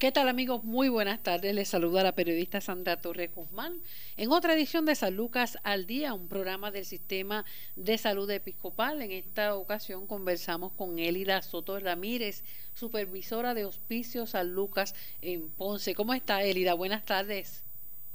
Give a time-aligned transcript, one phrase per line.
[0.00, 0.64] ¿Qué tal amigos?
[0.64, 1.54] Muy buenas tardes.
[1.54, 3.82] Les saluda la periodista Sandra Torres Guzmán
[4.16, 7.44] en otra edición de San Lucas al Día, un programa del Sistema
[7.76, 9.02] de Salud Episcopal.
[9.02, 15.94] En esta ocasión conversamos con Elida Soto Ramírez, supervisora de Hospicio San Lucas en Ponce.
[15.94, 16.72] ¿Cómo está Elida?
[16.72, 17.62] Buenas tardes.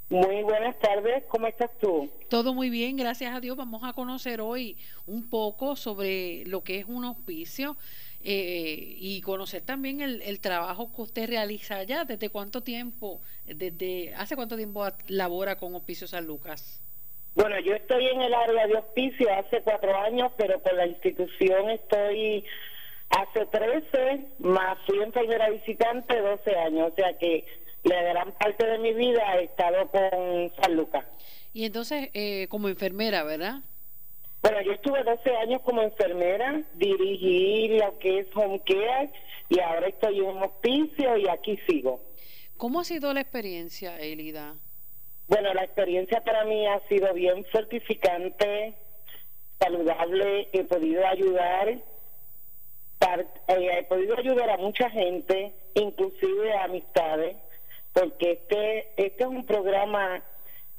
[0.10, 2.08] Muy buenas tardes, ¿cómo estás tú?
[2.30, 3.58] Todo muy bien, gracias a Dios.
[3.58, 4.78] Vamos a conocer hoy
[5.08, 7.76] un poco sobre lo que es un hospicio.
[8.28, 12.06] Eh, y conocer también el, el, trabajo que usted realiza allá.
[12.06, 16.82] ¿Desde cuánto tiempo, desde hace cuánto tiempo labora con Hospicio San Lucas?
[17.36, 21.70] Bueno, yo estoy en el área de hospicio hace cuatro años, pero con la institución
[21.70, 22.46] estoy
[23.10, 27.46] hace trece, más fui enfermera visitante 12 años, o sea que
[27.84, 31.06] la gran parte de mi vida he estado con San Lucas.
[31.54, 33.60] Y entonces, eh, como enfermera, ¿verdad?
[34.46, 39.10] Bueno, yo estuve 12 años como enfermera, dirigí lo que es home care
[39.50, 42.00] y ahora estoy en un hospicio y aquí sigo.
[42.56, 44.54] ¿Cómo ha sido la experiencia, Elida?
[45.28, 48.76] Bueno, la experiencia para mí ha sido bien fortificante,
[49.60, 51.82] saludable, he podido ayudar, eh,
[53.48, 57.36] he podido ayudar a mucha gente, inclusive a amistades,
[57.94, 60.22] porque este, este es un programa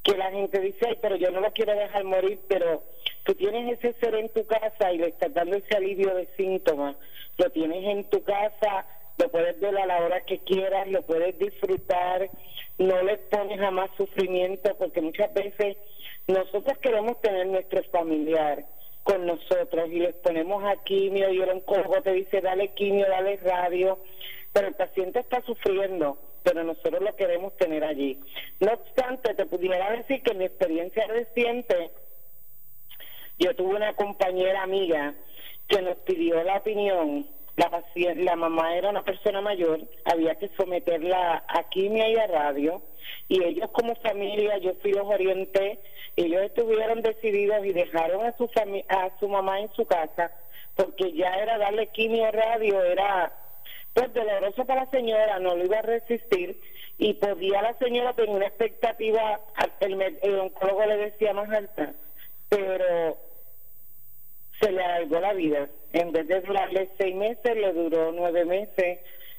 [0.07, 2.85] que la gente dice, pero yo no lo quiero dejar morir, pero
[3.25, 6.95] tú tienes ese ser en tu casa y le estás dando ese alivio de síntomas,
[7.39, 8.87] lo tienes en tu casa,
[9.19, 12.31] lo puedes ver a la hora que quieras, lo puedes disfrutar,
[12.79, 15.77] no le pones jamás sufrimiento, porque muchas veces
[16.29, 18.65] nosotros queremos tener nuestro familiar
[19.03, 23.39] con nosotros y les ponemos a quimio y el oncólogo te dice dale quimio, dale
[23.39, 23.99] radio,
[24.57, 28.21] pero el paciente está sufriendo pero nosotros lo queremos tener allí.
[28.61, 31.91] No obstante, te pudiera decir que mi experiencia reciente,
[33.37, 35.13] yo tuve una compañera amiga
[35.67, 37.27] que nos pidió la opinión.
[37.57, 37.83] La,
[38.15, 42.81] la mamá era una persona mayor, había que someterla a quimia y a radio,
[43.27, 45.81] y ellos como familia, yo fui los orienté,
[46.15, 48.49] ellos estuvieron decididos y dejaron a su,
[48.89, 50.31] a su mamá en su casa,
[50.77, 53.33] porque ya era darle quimio y radio, era
[53.97, 56.61] pues doloroso para la señora, no lo iba a resistir
[56.99, 59.41] y podía la señora tener una expectativa,
[59.81, 61.95] el, oncólogo le decía más alta,
[62.51, 63.17] pero
[64.61, 65.71] se le alargó la vida.
[65.95, 68.99] En vez de durarle seis meses, le duró nueve meses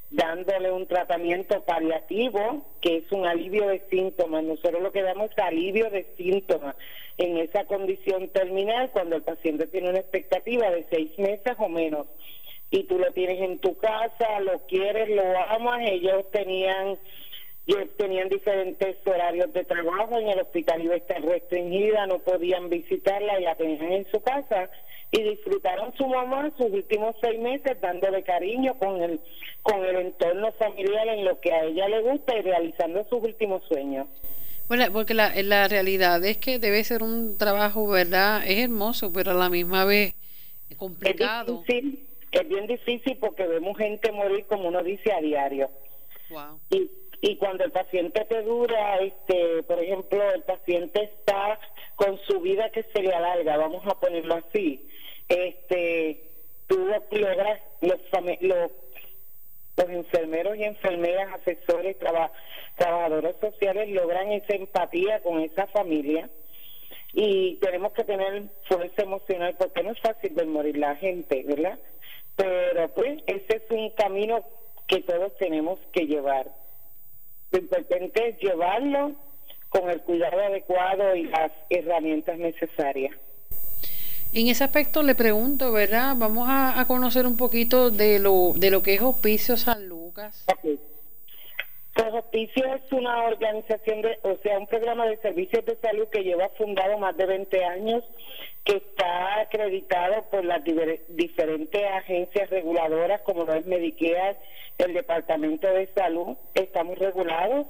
[0.09, 4.44] dándole un tratamiento paliativo, que es un alivio de síntomas.
[4.44, 6.75] Nosotros lo que damos es alivio de síntomas
[7.19, 12.07] en esa condición terminal cuando el paciente tiene una expectativa de seis meses o menos
[12.69, 15.81] y tú lo tienes en tu casa, lo quieres, lo amas.
[15.83, 16.97] Ellos tenían
[17.97, 23.39] tenían diferentes horarios de trabajo, en el hospital iba a estar restringida, no podían visitarla
[23.39, 24.69] y la tenían en su casa
[25.11, 29.19] y disfrutaron su mamá sus últimos seis meses dándole cariño con el
[29.63, 33.63] con el entorno familiar en lo que a ella le gusta y realizando sus últimos
[33.67, 34.07] sueños.
[34.69, 38.44] Bueno, porque la, la realidad es que debe ser un trabajo, ¿verdad?
[38.45, 40.13] Es hermoso, pero a la misma vez
[40.78, 41.63] complicado.
[41.67, 41.84] Es
[42.31, 45.69] es bien difícil porque vemos gente morir como uno dice a diario.
[46.69, 51.59] Y, y cuando el paciente te dura, este, por ejemplo, el paciente está
[51.95, 54.87] con su vida que se le alarga, vamos a ponerlo así,
[55.27, 56.21] este,
[56.67, 56.77] tú
[57.11, 57.99] logras, los,
[58.41, 58.71] los,
[59.77, 61.97] los enfermeros y enfermeras, asesores,
[62.77, 66.29] trabajadores sociales logran esa empatía con esa familia
[67.13, 71.79] y tenemos que tener fuerza emocional porque no es fácil ver morir la gente, ¿verdad?
[72.37, 74.45] Pero pues ese es un camino
[74.87, 76.49] que todos tenemos que llevar.
[77.51, 79.11] Lo importante es llevarlo
[79.69, 83.13] con el cuidado adecuado y las herramientas necesarias.
[84.33, 86.15] En ese aspecto le pregunto, ¿verdad?
[86.17, 90.45] Vamos a, conocer un poquito de lo, de lo que es Hospicio San Lucas.
[92.06, 96.50] Hospicio es una organización, de, o sea, un programa de servicios de salud que lleva
[96.50, 98.03] fundado más de 20 años,
[98.63, 104.38] que está acreditado por las diferentes agencias reguladoras, como lo es Medicare,
[104.78, 106.38] el Departamento de Salud.
[106.53, 107.66] Estamos regulados,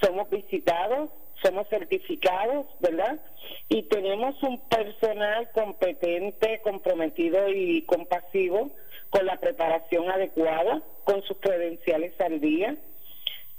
[0.00, 1.10] somos visitados,
[1.42, 3.18] somos certificados, ¿verdad?
[3.68, 8.70] Y tenemos un personal competente, comprometido y compasivo,
[9.10, 12.76] con la preparación adecuada, con sus credenciales al día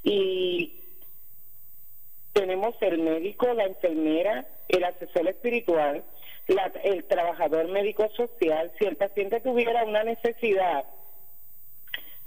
[0.06, 0.72] y
[2.32, 6.04] tenemos el médico, la enfermera, el asesor espiritual,
[6.84, 8.72] el trabajador médico social.
[8.78, 10.86] Si el paciente tuviera una necesidad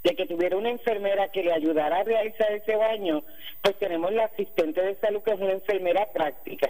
[0.03, 3.23] de que tuviera una enfermera que le ayudara a realizar ese baño,
[3.61, 6.69] pues tenemos la asistente de salud que es una enfermera práctica.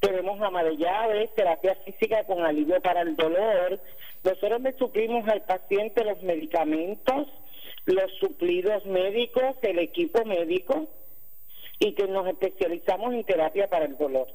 [0.00, 3.80] Tenemos ama de llaves, terapia física con alivio para el dolor.
[4.24, 7.28] Nosotros le suplimos al paciente los medicamentos,
[7.88, 10.88] los suplidos médicos, el equipo médico
[11.78, 14.28] y que nos especializamos en terapia para el dolor.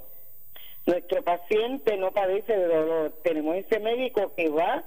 [0.88, 3.14] Nuestro paciente no padece de dolor.
[3.24, 4.84] Tenemos ese médico que va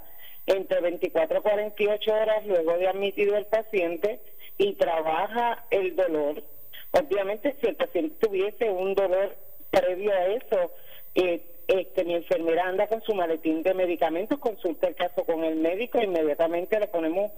[0.47, 4.21] entre 24 y 48 horas luego de admitido el paciente
[4.59, 6.43] y trabaja el dolor.
[6.91, 9.37] Obviamente, si el paciente tuviese un dolor
[9.71, 10.73] previo a eso,
[11.15, 15.57] eh, este, mi enfermera anda con su maletín de medicamentos, consulta el caso con el
[15.57, 17.33] médico, inmediatamente le ponemos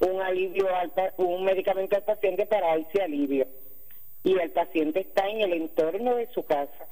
[0.00, 3.46] un alivio, al, un medicamento al paciente para ese alivio.
[4.24, 6.86] Y el paciente está en el entorno de su casa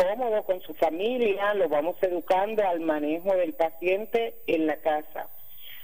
[0.00, 5.28] cómodo con su familia, lo vamos educando al manejo del paciente en la casa.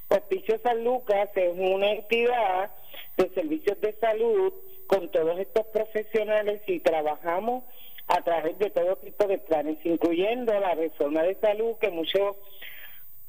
[0.08, 2.70] Hospicio San Lucas es una entidad
[3.16, 4.52] de servicios de salud
[4.86, 7.64] con todos estos profesionales y trabajamos
[8.08, 12.36] a través de todo tipo de planes, incluyendo la reforma de salud que mucho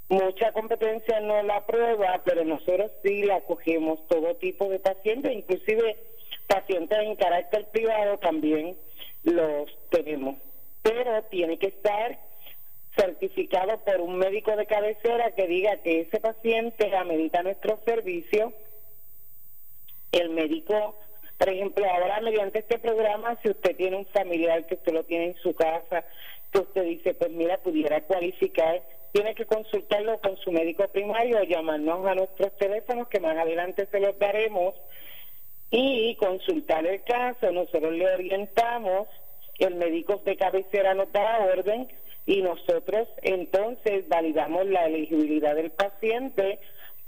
[0.10, 5.98] mucha competencia no la aprueba, pero nosotros sí la acogemos todo tipo de pacientes, inclusive
[6.48, 8.78] pacientes en carácter privado también
[9.24, 10.36] los tenemos
[10.88, 12.18] pero tiene que estar
[12.96, 18.54] certificado por un médico de cabecera que diga que ese paciente amerita nuestro servicio.
[20.14, 20.96] El médico,
[21.38, 25.26] por ejemplo, ahora mediante este programa, si usted tiene un familiar que usted lo tiene
[25.26, 26.04] en su casa,
[26.52, 28.82] que usted dice, pues mira, pudiera cualificar,
[29.12, 34.00] tiene que consultarlo con su médico primario llamarnos a nuestros teléfonos que más adelante se
[34.00, 34.74] los daremos
[35.70, 37.52] y consultar el caso.
[37.52, 39.08] Nosotros le orientamos
[39.60, 41.88] el médico de cabecera nos da orden
[42.26, 46.60] y nosotros entonces validamos la elegibilidad del paciente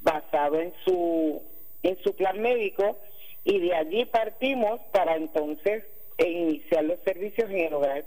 [0.01, 1.41] basado en su
[1.83, 2.97] en su plan médico
[3.43, 5.83] y de allí partimos para entonces
[6.17, 8.05] iniciar los servicios en el hogar,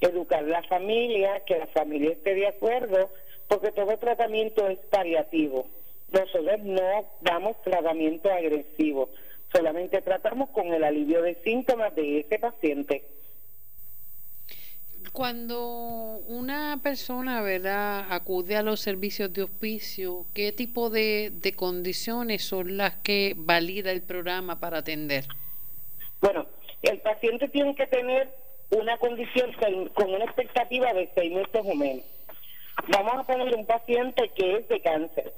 [0.00, 3.10] educar a la familia, que la familia esté de acuerdo,
[3.48, 5.66] porque todo tratamiento es paliativo.
[6.12, 9.10] Nosotros no damos tratamiento agresivo,
[9.52, 13.04] solamente tratamos con el alivio de síntomas de ese paciente.
[15.12, 22.76] Cuando una persona, ¿verdad?, acude a los servicios de hospicio, ¿qué tipo de, condiciones son
[22.76, 25.24] las que valida el programa para atender?
[26.20, 26.46] Bueno,
[26.82, 28.28] el paciente tiene que tener
[28.70, 29.52] una condición
[29.94, 32.04] con una expectativa de seis meses o menos.
[32.88, 35.32] Vamos a poner un paciente que es de cáncer,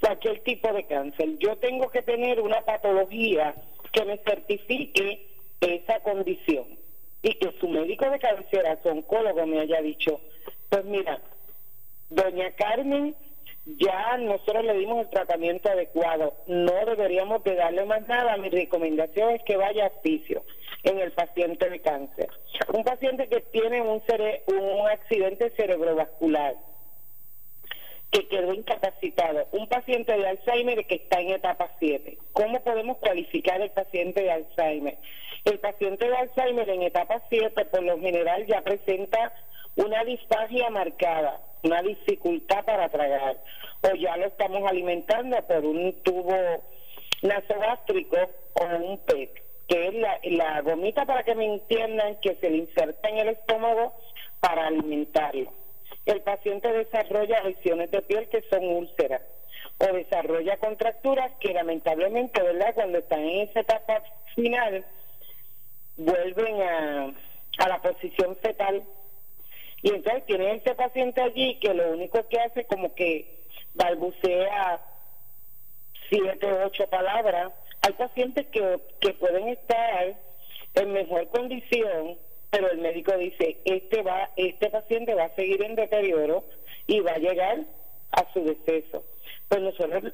[0.00, 1.38] cualquier tipo de cáncer.
[1.38, 3.54] Yo tengo que tener una patología
[3.92, 5.26] que me certifique
[5.60, 6.77] esa condición
[7.22, 10.20] y que su médico de cabecera, su oncólogo, me haya dicho,
[10.68, 11.20] pues mira,
[12.10, 13.14] doña Carmen,
[13.76, 19.30] ya nosotros le dimos el tratamiento adecuado, no deberíamos de darle más nada, mi recomendación
[19.30, 20.42] es que vaya a hospicio
[20.84, 22.28] en el paciente de cáncer.
[22.72, 24.02] Un paciente que tiene un,
[24.46, 26.54] un accidente cerebrovascular,
[28.10, 32.16] que quedó incapacitado, un paciente de Alzheimer que está en etapa 7.
[32.32, 34.96] ¿Cómo podemos cualificar el paciente de Alzheimer?
[35.48, 39.32] El paciente de Alzheimer en etapa 7 por lo general ya presenta
[39.76, 43.38] una disfagia marcada, una dificultad para tragar,
[43.80, 46.36] o ya lo estamos alimentando por un tubo
[47.22, 48.18] nasogástrico
[48.60, 52.58] o un PEC, que es la, la gomita para que me entiendan que se le
[52.58, 53.94] inserta en el estómago
[54.40, 55.50] para alimentarlo.
[56.04, 59.22] El paciente desarrolla lesiones de piel que son úlceras
[59.78, 62.74] o desarrolla contracturas que lamentablemente, ¿verdad?
[62.74, 64.02] Cuando están en esa etapa
[64.34, 64.84] final,
[65.98, 67.12] vuelven a,
[67.58, 68.82] a la posición fetal.
[69.82, 74.80] Y entonces tiene este paciente allí que lo único que hace como que balbucea
[76.08, 77.52] siete ocho palabras.
[77.82, 80.16] Hay pacientes que, que pueden estar
[80.74, 82.18] en mejor condición,
[82.50, 86.44] pero el médico dice, este va, este paciente va a seguir en deterioro
[86.86, 87.58] y va a llegar
[88.12, 89.04] a su deceso.
[89.48, 90.12] Pues nosotros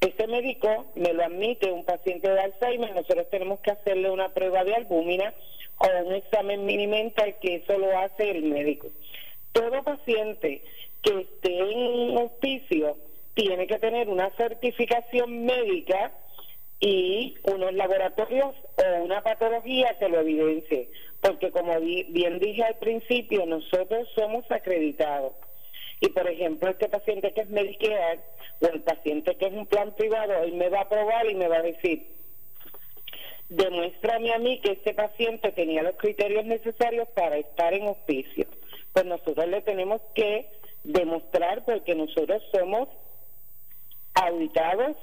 [0.00, 4.64] este médico me lo admite un paciente de Alzheimer, nosotros tenemos que hacerle una prueba
[4.64, 5.34] de albúmina
[5.78, 8.88] o un examen minimental que eso lo hace el médico.
[9.52, 10.62] Todo paciente
[11.02, 12.96] que esté en hospicio
[13.34, 16.12] tiene que tener una certificación médica
[16.80, 20.90] y unos laboratorios o una patología que lo evidencie,
[21.20, 25.32] porque como bien dije al principio, nosotros somos acreditados.
[26.00, 28.20] Y por ejemplo, este paciente que es Medicare
[28.60, 31.48] o el paciente que es un plan privado, él me va a probar y me
[31.48, 32.06] va a decir,
[33.48, 38.46] demuéstrame a mí que este paciente tenía los criterios necesarios para estar en hospicio.
[38.92, 40.46] Pues nosotros le tenemos que
[40.84, 42.88] demostrar porque nosotros somos
[44.14, 44.96] auditados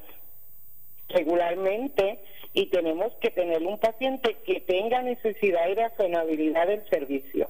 [1.10, 2.20] regularmente
[2.54, 7.50] y tenemos que tener un paciente que tenga necesidad y razonabilidad del servicio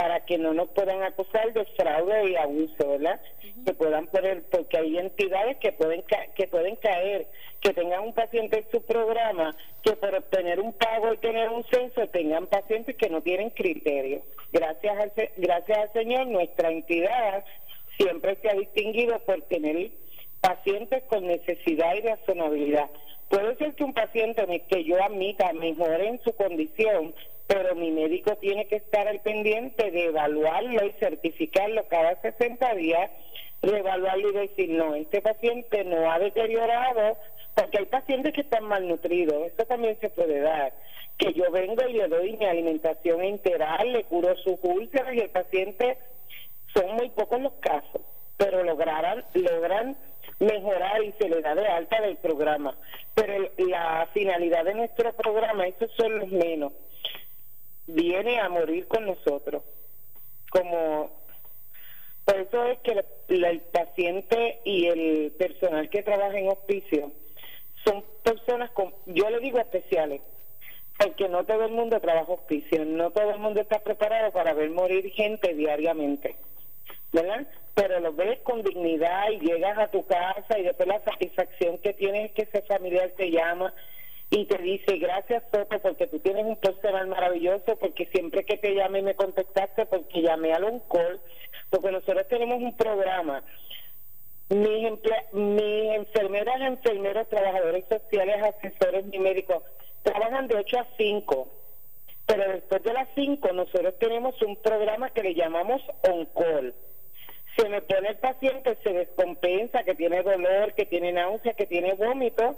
[0.00, 3.20] para que no nos puedan acusar de fraude y abuso, ¿verdad?
[3.66, 6.02] Que puedan poner, porque hay entidades que pueden
[6.34, 7.26] que pueden caer,
[7.60, 11.64] que tengan un paciente en su programa, que por obtener un pago y tener un
[11.64, 14.22] censo tengan pacientes que no tienen criterio.
[14.50, 17.44] Gracias al, gracias al Señor, nuestra entidad
[17.98, 19.90] siempre se ha distinguido por tener
[20.40, 22.88] pacientes con necesidad y razonabilidad.
[23.28, 27.14] Puede ser que un paciente que yo admita mejore en su condición,
[27.50, 33.10] pero mi médico tiene que estar al pendiente de evaluarlo y certificarlo cada 60 días,
[33.60, 37.16] reevaluarlo y decir, no, este paciente no ha deteriorado,
[37.56, 40.72] porque hay pacientes que están malnutridos, eso también se puede dar,
[41.18, 45.30] que yo vengo y le doy mi alimentación integral, le curo sus úlceras y el
[45.30, 45.98] paciente,
[46.72, 48.02] son muy pocos los casos,
[48.36, 49.96] pero logran
[50.38, 52.76] mejorar y se le da de alta del programa.
[53.16, 56.72] Pero la finalidad de nuestro programa, esos son los menos,
[57.94, 59.62] viene a morir con nosotros.
[60.50, 61.10] Como
[62.24, 67.12] por eso es que el, paciente y el personal que trabaja en hospicio
[67.84, 70.20] son personas con, yo le digo especiales,
[70.98, 74.70] porque no todo el mundo trabaja hospicio, no todo el mundo está preparado para ver
[74.70, 76.36] morir gente diariamente.
[77.12, 77.46] ¿verdad?
[77.74, 81.92] Pero lo ves con dignidad y llegas a tu casa y después la satisfacción que
[81.94, 83.72] tienes es que ese familiar te llama
[84.30, 88.74] y te dice gracias Soto porque tú tienes un personal maravilloso porque siempre que te
[88.74, 91.20] llamé me contactaste porque llamé al ONCOL
[91.68, 93.42] porque nosotros tenemos un programa.
[94.48, 94.90] Mis,
[95.32, 99.62] mis enfermeras, enfermeros, trabajadores sociales, asesores y médicos
[100.02, 101.48] trabajan de 8 a 5
[102.26, 106.72] pero después de las 5 nosotros tenemos un programa que le llamamos ONCOL.
[107.56, 111.94] Se me pone el paciente, se descompensa, que tiene dolor, que tiene náusea, que tiene
[111.94, 112.56] vómito,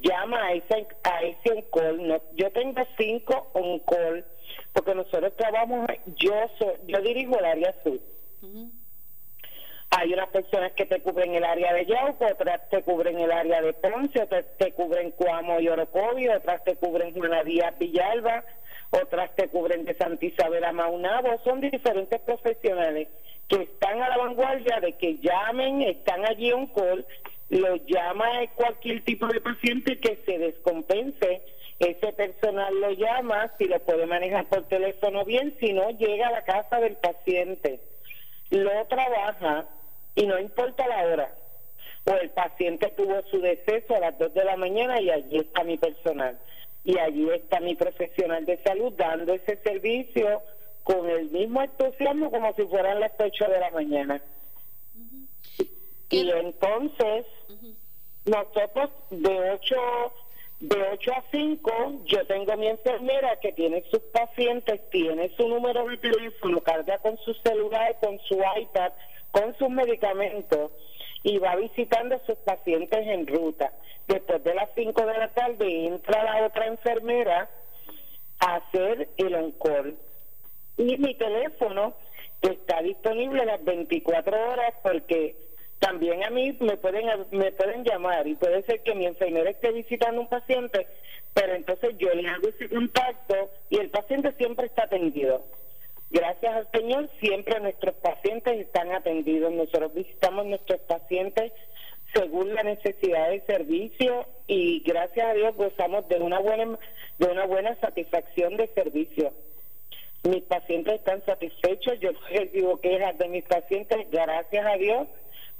[0.00, 2.06] llama a ese, a ese on-call.
[2.06, 4.24] No, yo tengo cinco on-call,
[4.72, 6.32] porque nosotros trabajamos, yo,
[6.86, 7.98] yo dirijo el área sur.
[9.90, 13.62] Hay unas personas que te cubren el área de Yauco, otras te cubren el área
[13.62, 18.44] de Ponce, otras te cubren Cuamo y Orocovi, otras te cubren Juanadía Villalba,
[18.90, 21.40] otras te cubren de Santa Isabel a Maunabo.
[21.44, 23.08] Son diferentes profesionales
[23.48, 27.06] que están a la vanguardia de que llamen, están allí un call,
[27.48, 31.42] lo llama cualquier tipo de paciente que se descompense,
[31.78, 36.32] ese personal lo llama, si lo puede manejar por teléfono bien, si no, llega a
[36.32, 37.80] la casa del paciente,
[38.50, 39.66] lo trabaja
[40.14, 41.34] y no importa la hora.
[42.08, 45.64] O el paciente tuvo su deceso a las 2 de la mañana y allí está
[45.64, 46.38] mi personal.
[46.84, 50.40] Y allí está mi profesional de salud dando ese servicio
[50.84, 54.22] con el mismo entusiasmo como si fueran las 8 de la mañana.
[56.10, 57.26] Y entonces,
[58.24, 59.76] nosotros de 8
[60.60, 61.70] de 8 a 5,
[62.06, 67.18] yo tengo mi enfermera que tiene sus pacientes, tiene su número de teléfono, carga con
[67.18, 68.92] su celular, con su iPad,
[69.30, 70.70] con sus medicamentos
[71.22, 73.72] y va visitando a sus pacientes en ruta.
[74.08, 77.50] Después de las 5 de la tarde entra la otra enfermera
[78.38, 79.94] a hacer el encore
[80.78, 81.94] y mi teléfono
[82.40, 85.34] está disponible las 24 horas porque
[85.78, 89.72] también a mí me pueden me pueden llamar y puede ser que mi enfermera esté
[89.72, 90.86] visitando un paciente,
[91.34, 95.44] pero entonces yo le hago ese contacto y el paciente siempre está atendido.
[96.10, 99.52] Gracias al Señor, siempre nuestros pacientes están atendidos.
[99.52, 101.52] Nosotros visitamos nuestros pacientes
[102.14, 106.78] según la necesidad de servicio y gracias a Dios gozamos de una buena
[107.18, 109.32] de una buena satisfacción de servicio.
[110.22, 115.06] Mis pacientes están satisfechos, yo recibo quejas de mis pacientes, gracias a Dios,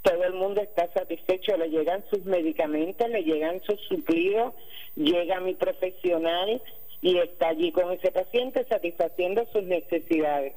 [0.06, 4.54] todo el mundo está satisfecho, le llegan sus medicamentos, le llegan sus suplidos,
[4.94, 6.62] llega mi profesional
[7.02, 10.54] y está allí con ese paciente satisfaciendo sus necesidades.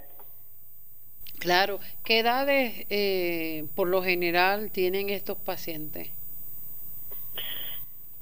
[1.39, 6.09] Claro, ¿qué edades eh, por lo general tienen estos pacientes?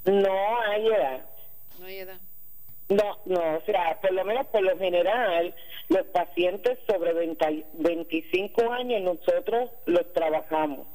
[0.06, 1.26] No hay edad.
[1.78, 2.22] No hay edad.
[2.88, 5.54] No, no, o sea, por lo menos por lo general,
[5.90, 10.88] los pacientes sobre 25 años nosotros los trabajamos.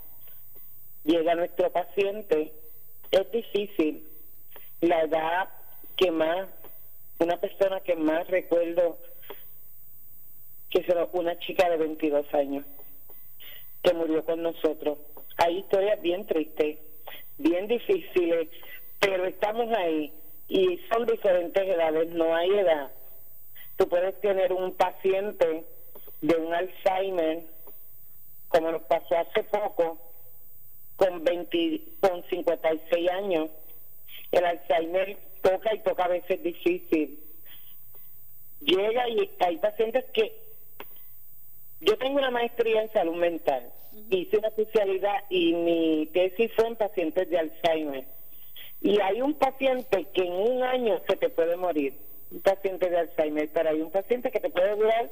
[1.05, 2.53] Llega nuestro paciente,
[3.11, 4.09] es difícil.
[4.81, 5.49] La edad
[5.97, 6.49] que más,
[7.19, 8.99] una persona que más recuerdo,
[10.71, 12.65] que es una chica de 22 años,
[13.83, 14.99] que murió con nosotros.
[15.39, 16.79] Hay historias bien tristes,
[17.39, 18.49] bien difíciles,
[19.01, 20.13] pero estamos ahí
[20.49, 22.91] y son diferentes edades, no hay edad.
[23.77, 25.65] Tú puedes tener un paciente
[26.21, 27.45] de un Alzheimer,
[28.49, 29.99] como nos pasó hace poco,
[31.03, 33.51] con, 20, con 56 años.
[34.31, 37.19] El Alzheimer toca y toca a veces difícil.
[38.61, 40.33] Llega y hay pacientes que
[41.81, 43.73] yo tengo una maestría en salud mental,
[44.11, 48.05] hice una especialidad y mi tesis fue en pacientes de Alzheimer.
[48.81, 51.95] Y hay un paciente que en un año se te puede morir,
[52.31, 55.11] un paciente de Alzheimer, pero hay un paciente que te puede durar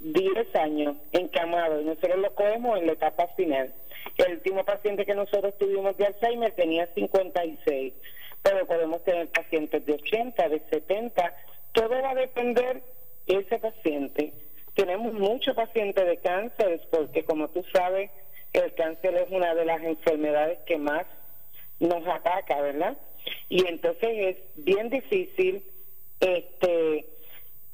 [0.00, 3.72] 10 años encamado y nosotros lo cogemos en la etapa final.
[4.16, 7.92] El último paciente que nosotros tuvimos de Alzheimer tenía 56,
[8.42, 11.34] pero podemos tener pacientes de 80, de 70,
[11.72, 12.82] todo va a depender
[13.26, 14.32] de ese paciente.
[14.74, 18.10] Tenemos muchos pacientes de cáncer porque como tú sabes,
[18.52, 21.04] el cáncer es una de las enfermedades que más
[21.80, 22.96] nos ataca, ¿verdad?
[23.48, 25.62] Y entonces es bien difícil
[26.20, 27.06] este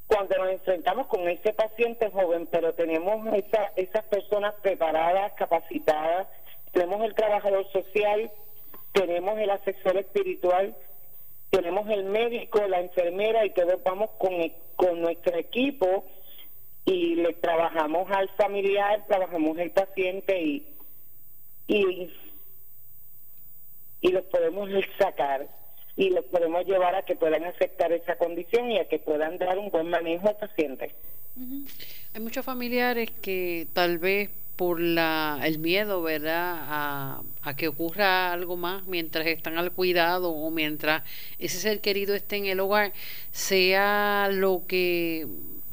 [0.06, 6.28] cuando nos enfrentamos con ese paciente joven, pero tenemos esa, esas personas preparadas, capacitadas,
[6.73, 8.30] tenemos el trabajador social,
[8.92, 10.76] tenemos el asesor espiritual,
[11.50, 14.32] tenemos el médico, la enfermera y todos vamos con,
[14.76, 16.04] con nuestro equipo
[16.84, 20.66] y le trabajamos al familiar, trabajamos el paciente y,
[21.66, 22.12] y,
[24.00, 24.68] y los podemos
[24.99, 25.49] sacar
[25.96, 29.58] y los podemos llevar a que puedan aceptar esa condición y a que puedan dar
[29.58, 30.92] un buen manejo al paciente.
[32.14, 38.32] Hay muchos familiares que tal vez por la, el miedo, ¿verdad?, a, a, que ocurra
[38.32, 41.02] algo más mientras están al cuidado o mientras
[41.38, 42.92] ese ser querido esté en el hogar,
[43.32, 45.26] sea lo que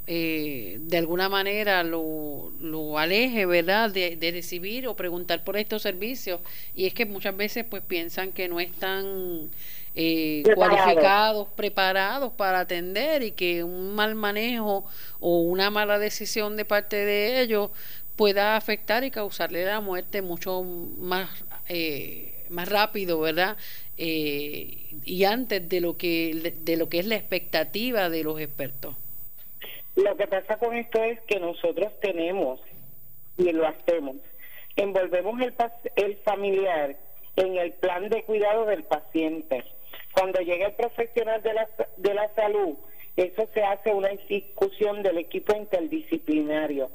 [0.07, 5.83] eh, de alguna manera lo, lo aleje, ¿verdad?, de, de, recibir o preguntar por estos
[5.83, 6.41] servicios.
[6.75, 9.49] Y es que muchas veces pues piensan que no están
[9.93, 14.85] eh, cualificados, preparados para atender y que un mal manejo
[15.19, 17.71] o una mala decisión de parte de ellos
[18.15, 21.29] pueda afectar y causarle la muerte mucho más
[21.67, 23.57] eh, más rápido, ¿verdad?
[23.97, 28.95] Eh, y antes de lo que de lo que es la expectativa de los expertos.
[29.95, 32.61] Lo que pasa con esto es que nosotros tenemos
[33.37, 34.15] y lo hacemos,
[34.77, 35.53] envolvemos el,
[35.97, 36.95] el familiar
[37.35, 39.65] en el plan de cuidado del paciente
[40.13, 42.75] cuando llega el profesional de la, de la salud,
[43.15, 46.89] eso se hace una discusión del equipo interdisciplinario.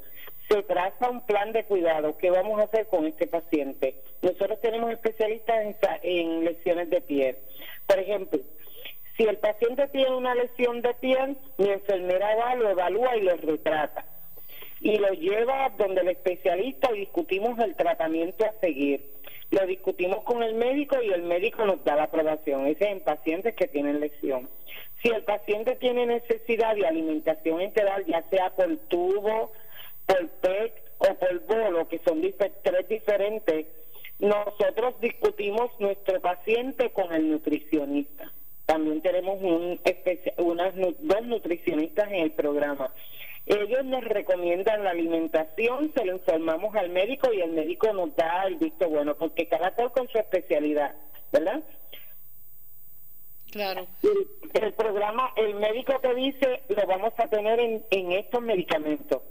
[0.49, 2.17] Se traza un plan de cuidado.
[2.17, 3.95] ¿Qué vamos a hacer con este paciente?
[4.21, 7.37] Nosotros tenemos especialistas en, en lesiones de piel.
[7.85, 8.39] Por ejemplo,
[9.17, 13.35] si el paciente tiene una lesión de piel, mi enfermera va, lo evalúa y lo
[13.35, 14.05] retrata.
[14.79, 19.17] Y lo lleva donde el especialista y discutimos el tratamiento a seguir
[19.51, 22.65] lo discutimos con el médico y el médico nos da la aprobación.
[22.67, 24.49] Ese es en pacientes que tienen lesión.
[25.01, 29.51] Si el paciente tiene necesidad de alimentación enteral, ya sea por tubo,
[30.05, 32.21] por PET o por bolo, que son
[32.63, 33.67] tres diferentes,
[34.19, 38.31] nosotros discutimos nuestro paciente con el nutricionista.
[38.65, 39.79] También tenemos un
[40.37, 42.91] unas dos nutricionistas en el programa.
[43.47, 48.43] Ellos nos recomiendan la alimentación, se lo informamos al médico y el médico nos da
[48.45, 50.93] el visto bueno, porque cada cual con su especialidad,
[51.31, 51.63] ¿verdad?
[53.49, 53.87] Claro.
[54.53, 59.21] El, programa, el médico te dice, lo vamos a tener en, en estos medicamentos.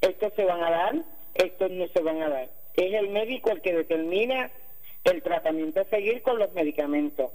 [0.00, 0.94] Estos se van a dar,
[1.34, 2.48] estos no se van a dar.
[2.76, 4.50] Es el médico el que determina
[5.04, 7.30] el tratamiento a seguir con los medicamentos.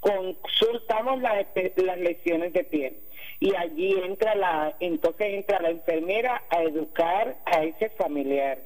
[0.00, 2.96] Consultamos las, las lesiones de piel
[3.40, 8.58] y allí entra la, entonces entra la enfermera a educar a ese familiar.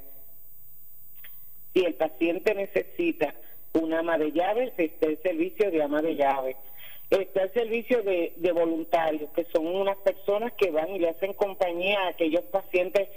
[1.73, 3.35] Si el paciente necesita
[3.73, 6.57] una ama de llaves, está el servicio de ama de llaves.
[7.11, 11.35] Está el servicio de, de voluntarios, que son unas personas que van y le hacen
[11.35, 13.09] compañía a aquellos pacientes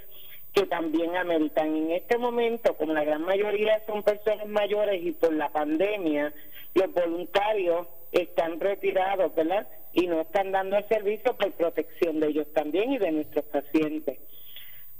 [0.58, 1.76] que también ameritan.
[1.76, 6.34] En este momento, como la gran mayoría son personas mayores y por la pandemia,
[6.74, 9.67] los voluntarios están retirados, ¿verdad?
[9.93, 14.17] Y no están dando el servicio por protección de ellos también y de nuestros pacientes.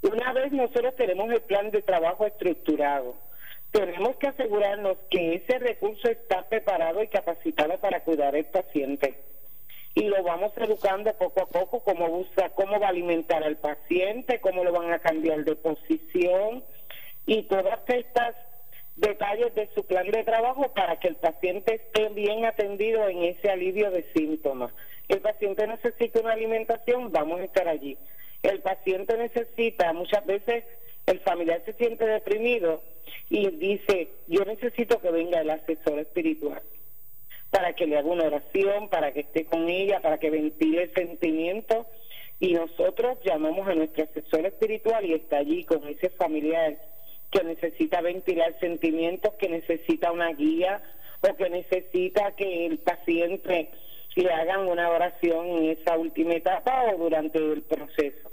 [0.04, 3.16] Una vez nosotros tenemos el plan de trabajo estructurado,
[3.72, 9.24] tenemos que asegurarnos que ese recurso está preparado y capacitado para cuidar al paciente.
[9.98, 14.40] Y lo vamos educando poco a poco, cómo, busca, cómo va a alimentar al paciente,
[14.42, 16.64] cómo lo van a cambiar de posición
[17.26, 18.36] y todas estas
[18.96, 23.50] detalles de su plan de trabajo para que el paciente esté bien atendido en ese
[23.50, 24.72] alivio de síntomas.
[25.08, 27.98] El paciente necesita una alimentación, vamos a estar allí.
[28.44, 30.64] El paciente necesita, muchas veces
[31.08, 32.84] el familiar se siente deprimido
[33.32, 36.62] y dice, yo necesito que venga el asesor espiritual
[37.50, 40.94] para que le haga una oración, para que esté con ella, para que ventile el
[40.94, 41.86] sentimiento.
[42.40, 46.78] Y nosotros llamamos a nuestro asesor espiritual y está allí con ese familiar
[47.32, 50.82] que necesita ventilar sentimientos, que necesita una guía
[51.22, 53.70] o que necesita que el paciente
[54.18, 58.32] le hagan una oración en esa última etapa o durante el proceso.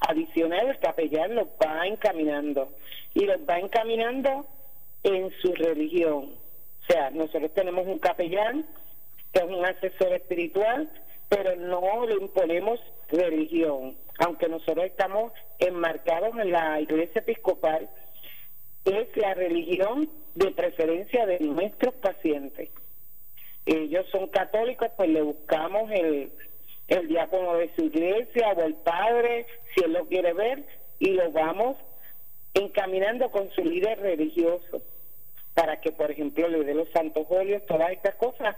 [0.00, 2.72] Adicional, el capellán los va encaminando
[3.14, 4.46] y los va encaminando
[5.04, 6.32] en su religión.
[6.84, 8.66] O sea, nosotros tenemos un capellán
[9.32, 10.88] que es un asesor espiritual,
[11.28, 17.88] pero no le imponemos religión, aunque nosotros estamos enmarcados en la iglesia episcopal,
[18.84, 22.68] es la religión de preferencia de nuestros pacientes.
[23.64, 26.32] Ellos son católicos, pues le buscamos el,
[26.88, 30.64] el diácono de su iglesia o el padre, si él lo quiere ver,
[30.98, 31.78] y lo vamos
[32.52, 34.82] encaminando con su líder religioso
[35.54, 38.56] para que, por ejemplo, le dé los santos óleos, todas estas cosas.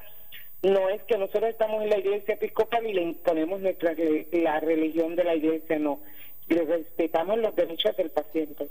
[0.63, 3.95] No es que nosotros estamos en la iglesia episcopal y le imponemos nuestra
[4.33, 6.01] la religión de la iglesia, no.
[6.49, 8.69] Le respetamos los derechos del paciente.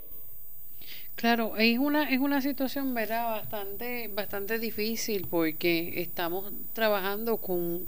[1.16, 7.88] Claro, es una es una situación verdad bastante bastante difícil porque estamos trabajando con,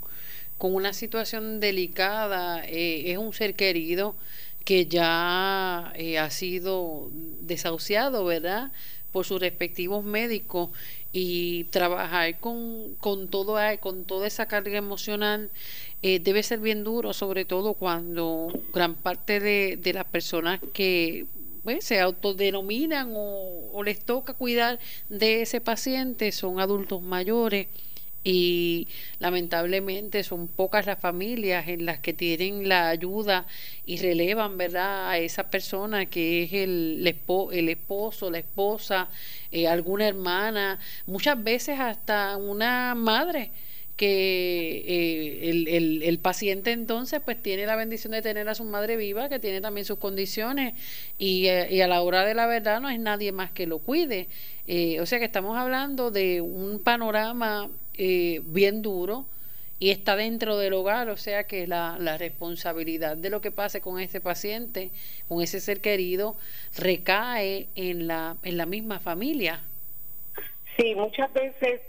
[0.58, 4.16] con una situación delicada, eh, es un ser querido
[4.64, 7.10] que ya eh, ha sido
[7.42, 8.72] desahuciado, ¿verdad?
[9.18, 10.70] Por sus respectivos médicos
[11.12, 15.50] y trabajar con, con, todo, con toda esa carga emocional
[16.04, 21.26] eh, debe ser bien duro, sobre todo cuando gran parte de, de las personas que
[21.64, 24.78] pues, se autodenominan o, o les toca cuidar
[25.10, 27.66] de ese paciente son adultos mayores
[28.30, 33.48] y lamentablemente son pocas las familias en las que tienen la ayuda
[33.86, 37.16] y relevan verdad a esa persona que es el,
[37.54, 39.08] el esposo la esposa
[39.50, 43.52] eh, alguna hermana muchas veces hasta una madre
[43.96, 48.96] que eh, el, el, paciente entonces pues tiene la bendición de tener a su madre
[48.98, 50.76] viva, que tiene también sus condiciones
[51.18, 53.80] y, eh, y a la hora de la verdad no es nadie más que lo
[53.80, 54.28] cuide.
[55.02, 59.26] o sea que estamos hablando de un panorama eh, bien duro
[59.80, 63.80] y está dentro del hogar, o sea que la, la responsabilidad de lo que pase
[63.80, 64.92] con ese paciente,
[65.28, 66.36] con ese ser querido,
[66.78, 69.62] recae en la, en la misma familia.
[70.78, 71.82] Sí, muchas veces,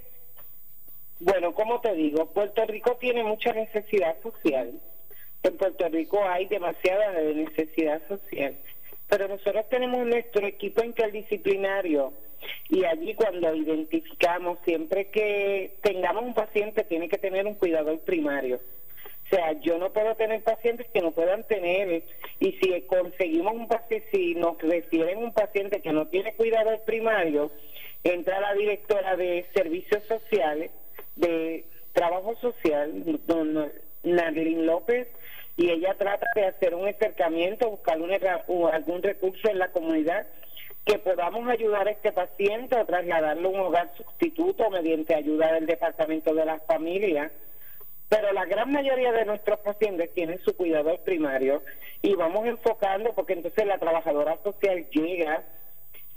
[1.21, 4.81] bueno, como te digo, Puerto Rico tiene mucha necesidad social.
[5.43, 8.57] En Puerto Rico hay demasiada necesidad social,
[9.09, 12.13] pero nosotros tenemos nuestro equipo interdisciplinario
[12.69, 18.61] y allí cuando identificamos, siempre que tengamos un paciente, tiene que tener un cuidador primario.
[19.27, 22.03] O sea, yo no puedo tener pacientes que no puedan tener,
[22.41, 27.51] y si conseguimos un paciente, si nos refieren un paciente que no tiene cuidador primario,
[28.05, 30.71] entra la directora de servicios sociales,
[31.17, 32.91] de trabajo social,
[33.27, 33.71] don
[34.03, 35.09] Nadine López,
[35.59, 40.25] y ella trata de hacer un acercamiento, buscar algún recurso en la comunidad
[40.87, 45.67] que podamos ayudar a este paciente o trasladarlo a un hogar sustituto mediante ayuda del
[45.67, 47.33] Departamento de las Familias.
[48.09, 51.61] Pero la gran mayoría de nuestros pacientes tienen su cuidador primario
[52.03, 55.43] y vamos enfocando porque entonces la trabajadora social llega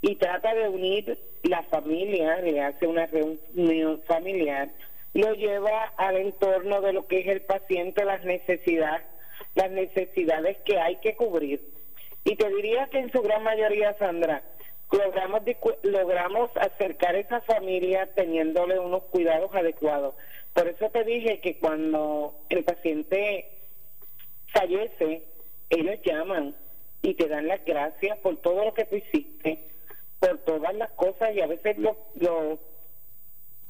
[0.01, 4.69] y trata de unir la familia, le hace una reunión familiar,
[5.15, 9.03] lo lleva al entorno de lo que es el paciente, las necesidades,
[9.55, 11.61] las necesidades que hay que cubrir.
[12.23, 14.43] Y te diría que en su gran mayoría, Sandra,
[14.91, 15.41] logramos,
[15.83, 20.15] logramos acercar a esa familia teniéndole unos cuidados adecuados.
[20.53, 23.45] Por eso te dije que cuando el paciente
[24.53, 25.23] fallece,
[25.69, 26.55] ellos llaman
[27.01, 29.59] y te dan las gracias por todo lo que tú hiciste,
[30.19, 32.59] por todas las cosas y a veces lo, lo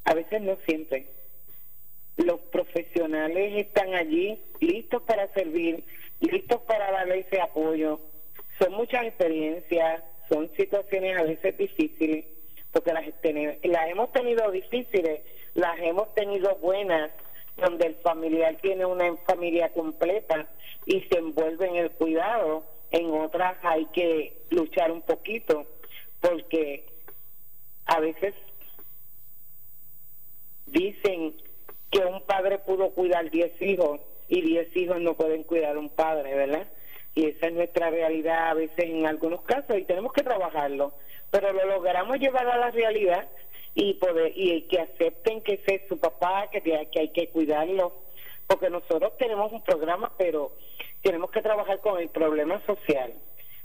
[0.03, 1.07] a veces no sienten.
[2.17, 5.83] Los profesionales están allí listos para servir,
[6.19, 7.99] listos para darle ese apoyo.
[8.59, 12.25] Son muchas experiencias, son situaciones a veces difíciles,
[12.71, 13.05] porque las,
[13.63, 15.21] las hemos tenido difíciles,
[15.55, 17.11] las hemos tenido buenas,
[17.57, 20.47] donde el familiar tiene una familia completa
[20.85, 25.65] y se envuelve en el cuidado, en otras hay que luchar un poquito,
[26.19, 26.85] porque
[27.85, 28.33] a veces
[30.65, 31.33] dicen
[31.91, 36.33] que un padre pudo cuidar 10 hijos y 10 hijos no pueden cuidar un padre,
[36.33, 36.67] ¿verdad?
[37.15, 40.93] y esa es nuestra realidad a veces en algunos casos y tenemos que trabajarlo,
[41.29, 43.27] pero lo logramos llevar a la realidad
[43.73, 47.93] y poder y que acepten que ese es su papá, que, que hay que cuidarlo,
[48.47, 50.53] porque nosotros tenemos un programa, pero
[51.01, 53.13] tenemos que trabajar con el problema social.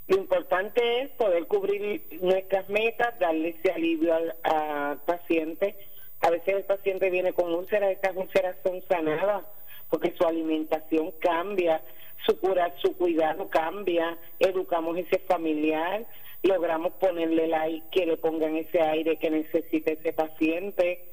[0.08, 5.76] Lo importante es poder cubrir nuestras metas, darle ese alivio al, paciente.
[6.22, 9.44] A veces el paciente viene con úlceras, estas úlceras son sanadas
[9.90, 11.80] porque su alimentación cambia,
[12.24, 16.04] su cura, su cuidado cambia, educamos ese familiar,
[16.42, 21.04] logramos ponerle el aire, que le pongan ese aire que necesita ese paciente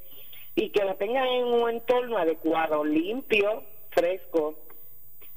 [0.55, 4.55] y que lo tengan en un entorno adecuado, limpio, fresco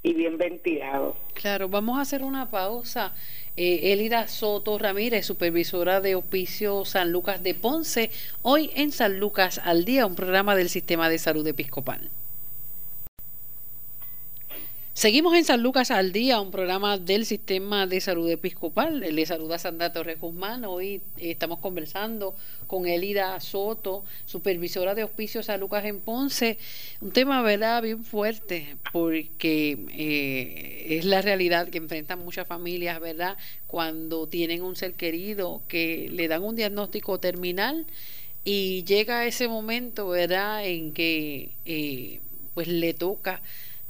[0.07, 1.17] y bien ventilado.
[1.35, 3.13] Claro, vamos a hacer una pausa.
[3.57, 8.11] Eh, Elida Soto Ramírez, supervisora de Hospicio San Lucas de Ponce,
[8.43, 12.09] hoy en San Lucas al Día, un programa del Sistema de Salud Episcopal.
[14.97, 19.01] Seguimos en San Lucas al Día, un programa del Sistema de Salud Episcopal.
[19.01, 20.65] Le saluda Sandra Torres Guzmán.
[20.65, 22.35] Hoy estamos conversando
[22.67, 26.57] con Elida Soto, supervisora de Hospicio San Lucas en Ponce.
[27.03, 33.37] Un tema, ¿verdad?, bien fuerte, porque eh, es la realidad que enfrentan muchas familias, ¿verdad?,
[33.67, 37.85] cuando tienen un ser querido que le dan un diagnóstico terminal
[38.45, 42.21] y llega ese momento, ¿verdad?, en que eh,
[42.55, 43.43] pues le toca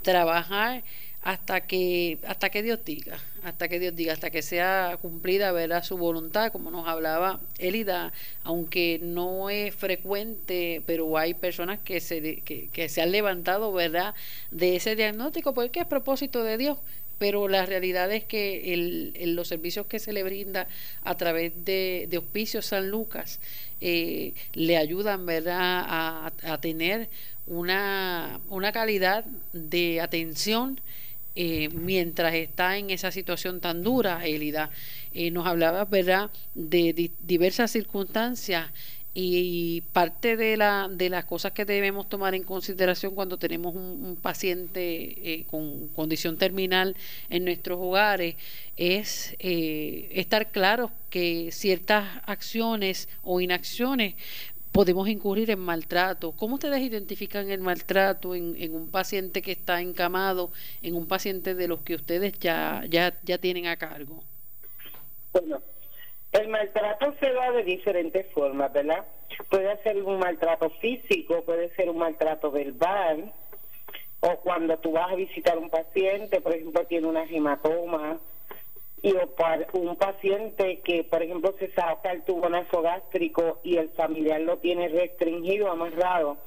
[0.07, 0.85] trabajar
[1.23, 5.83] hasta que hasta que Dios diga, hasta que Dios diga, hasta que sea cumplida ¿verdad?
[5.83, 8.12] su voluntad, como nos hablaba Elida,
[8.45, 14.14] aunque no es frecuente, pero hay personas que se, que, se han levantado ¿verdad?
[14.53, 16.79] de ese diagnóstico porque es propósito de Dios,
[17.18, 20.68] pero la realidad es que el, los servicios que se le brinda
[21.02, 23.40] a través de, de Hospicios San Lucas
[23.81, 25.85] eh, le ayudan ¿verdad?
[26.42, 27.09] A, tener
[27.46, 30.81] una, una calidad de atención
[31.35, 34.70] eh, mientras está en esa situación tan dura, Elida.
[35.12, 38.70] Eh, nos hablaba, ¿verdad?, de diversas circunstancias
[39.18, 44.18] y parte de, la, de las cosas que debemos tomar en consideración cuando tenemos un,
[44.20, 44.83] paciente
[45.33, 46.94] eh, con condición terminal
[47.31, 48.37] en nuestros hogares
[48.76, 54.16] es estar claros que ciertas acciones o inacciones
[54.70, 56.33] podemos incurrir en maltrato.
[56.33, 60.50] ¿Cómo ustedes identifican el maltrato en, un paciente que está encamado,
[60.83, 64.22] en un paciente de los que ustedes ya, ya, ya tienen a cargo?
[65.33, 65.62] Bueno,
[66.37, 69.05] el maltrato se da de diferentes formas, ¿verdad?
[69.51, 73.33] Puede ser un maltrato físico, puede ser un maltrato verbal,
[74.20, 78.18] o cuando tú vas a visitar un paciente, por ejemplo, tiene una hematoma,
[79.03, 84.40] y o un paciente que, por ejemplo, se saca el tubo nasogástrico y el familiar
[84.40, 86.38] lo tiene restringido, amarrado,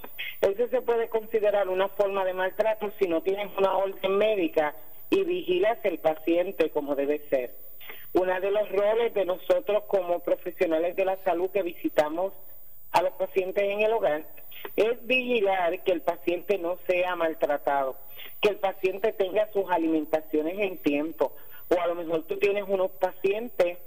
[0.41, 4.75] eso se puede considerar una forma de maltrato si no tienes una orden médica
[5.10, 7.68] y vigilas el paciente como debe ser.
[8.13, 12.34] Uno de los roles de nosotros como profesionales de la salud que visitamos
[12.91, 14.26] a los pacientes en el hogar
[14.76, 17.95] es vigilar que el paciente no sea maltratado,
[18.41, 21.34] que el paciente tenga sus alimentaciones en tiempo,
[21.69, 23.78] o a lo mejor tú tienes unos pacientes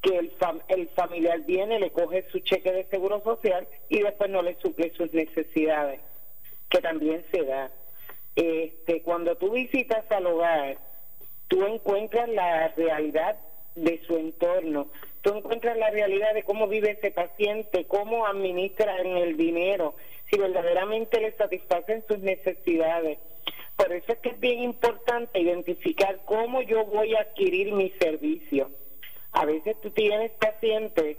[0.00, 0.32] que el,
[0.68, 4.92] el familiar viene, le coge su cheque de seguro social y después no le suple
[4.96, 6.00] sus necesidades,
[6.68, 7.70] que también se da.
[8.36, 10.78] Este, cuando tú visitas al hogar,
[11.48, 13.38] tú encuentras la realidad
[13.76, 14.88] de su entorno,
[15.22, 19.94] tú encuentras la realidad de cómo vive ese paciente, cómo administra en el dinero,
[20.30, 23.18] si verdaderamente le satisfacen sus necesidades
[23.76, 28.70] por eso es que es bien importante identificar cómo yo voy a adquirir mi servicio.
[29.32, 31.18] A veces tú tienes pacientes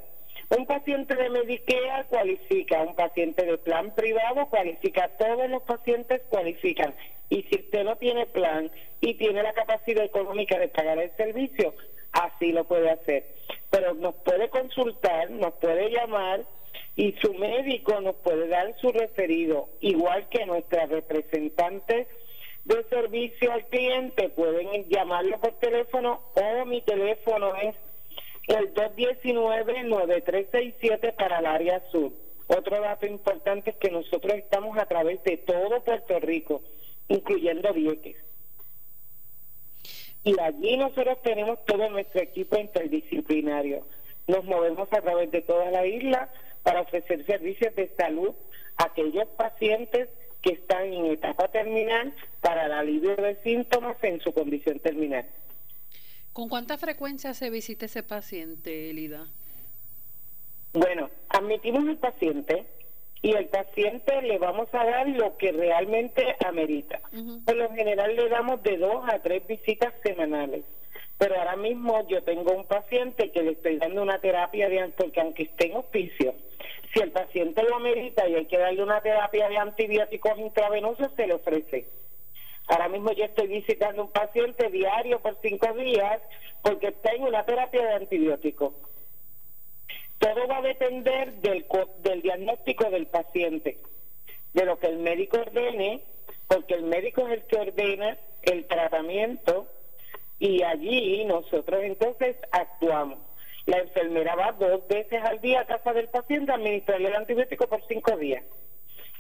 [0.50, 6.94] Un paciente de Medicare cualifica, un paciente de plan privado cualifica, todos los pacientes cualifican.
[7.28, 11.74] Y si usted no tiene plan y tiene la capacidad económica de pagar el servicio,
[12.12, 13.26] así lo puede hacer.
[13.70, 16.44] Pero nos puede consultar, nos puede llamar
[16.96, 22.07] y su médico nos puede dar su referido, igual que nuestras representantes
[22.64, 27.74] de servicio al cliente pueden llamarlo por teléfono o mi teléfono es
[28.48, 32.12] el 219-9367 para el área sur.
[32.48, 36.62] Otro dato importante es que nosotros estamos a través de todo Puerto Rico,
[37.09, 38.16] incluyendo Vieques.
[40.24, 43.87] Y allí nosotros tenemos todo nuestro equipo interdisciplinario.
[44.26, 46.28] Nos movemos a través de toda la isla
[46.62, 48.35] para ofrecer servicios de salud
[48.76, 50.09] a aquellos pacientes
[50.42, 55.26] que están en etapa terminal para el alivio de síntomas en su condición terminal.
[56.32, 59.26] ¿Con cuánta frecuencia se visita ese paciente, Elida?
[60.72, 62.64] Bueno, admitimos al paciente
[63.20, 67.00] y el paciente le vamos a dar lo que realmente amerita.
[67.44, 70.64] Por lo general le damos de dos a tres visitas semanales.
[71.18, 75.20] Pero ahora mismo yo tengo un paciente que le estoy dando una terapia de porque
[75.20, 76.34] aunque esté en hospicio,
[76.92, 81.26] si el paciente lo amerita y hay que darle una terapia de antibióticos intravenosos, se
[81.26, 81.86] le ofrece.
[82.72, 86.22] Ahora mismo yo estoy visitando un paciente diario por cinco días
[86.62, 88.72] porque está en una terapia de antibióticos.
[90.18, 93.76] Todo va a depender del diagnóstico del paciente,
[94.54, 96.00] de lo que el médico ordene,
[96.48, 99.66] porque el médico es el que ordena el tratamiento
[100.38, 103.18] y allí nosotros entonces actuamos.
[103.66, 107.66] La enfermera va dos veces al día a casa del paciente a administrarle el antibiótico
[107.66, 108.42] por cinco días.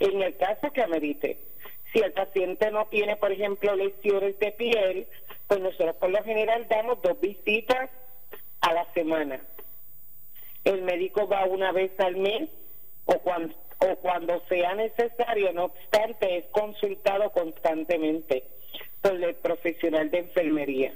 [0.00, 1.52] En el caso que amerite.
[1.92, 5.06] Si el paciente no tiene, por ejemplo, lesiones de piel,
[5.46, 7.90] pues nosotros por lo general damos dos visitas
[8.60, 9.40] a la semana
[10.64, 12.48] el médico va una vez al mes
[13.04, 13.18] o
[13.96, 18.44] cuando, sea necesario, no obstante, es consultado constantemente
[19.00, 20.94] por el profesional de enfermería.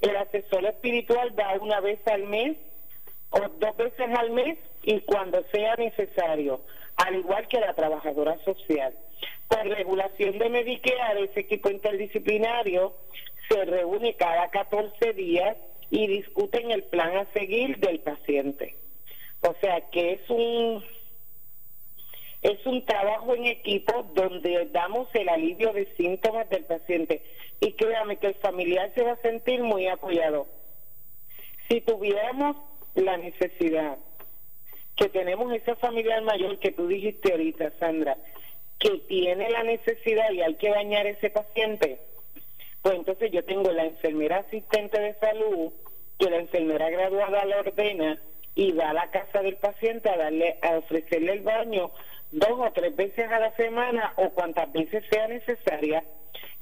[0.00, 2.56] El asesor espiritual va una vez al mes
[3.30, 6.60] o dos veces al mes y cuando sea necesario,
[6.96, 8.94] al igual que la trabajadora social.
[9.48, 12.94] Por regulación de Medicare, ese equipo interdisciplinario
[13.48, 15.56] se reúne cada 14 días
[15.90, 18.76] y discuten el plan a seguir del paciente.
[19.40, 20.84] O sea que es un
[22.42, 27.22] es un trabajo en equipo donde damos el alivio de síntomas del paciente
[27.60, 30.46] y créame que el familiar se va a sentir muy apoyado.
[31.68, 32.56] Si tuviéramos
[32.94, 33.98] la necesidad
[34.96, 38.16] que tenemos esa familiar mayor que tú dijiste ahorita, Sandra,
[38.78, 41.98] que tiene la necesidad y hay que bañar ese paciente,
[42.82, 45.72] pues entonces yo tengo la enfermera asistente de salud,
[46.18, 48.18] que la enfermera graduada la ordena,
[48.54, 51.90] y va a la casa del paciente a darle a ofrecerle el baño
[52.32, 56.02] dos o tres veces a la semana o cuantas veces sea necesaria.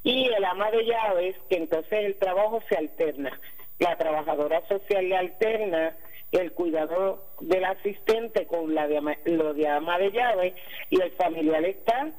[0.03, 3.41] Y el ama de llaves que entonces el trabajo se alterna.
[3.79, 5.97] La trabajadora social le alterna
[6.41, 10.55] el cuidado del asistente con la de, lo de ama de llaves
[10.91, 12.13] y el familiar está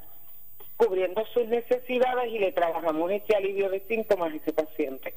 [0.77, 5.13] cubriendo sus necesidades y le trabajamos ese alivio de síntomas a ese paciente.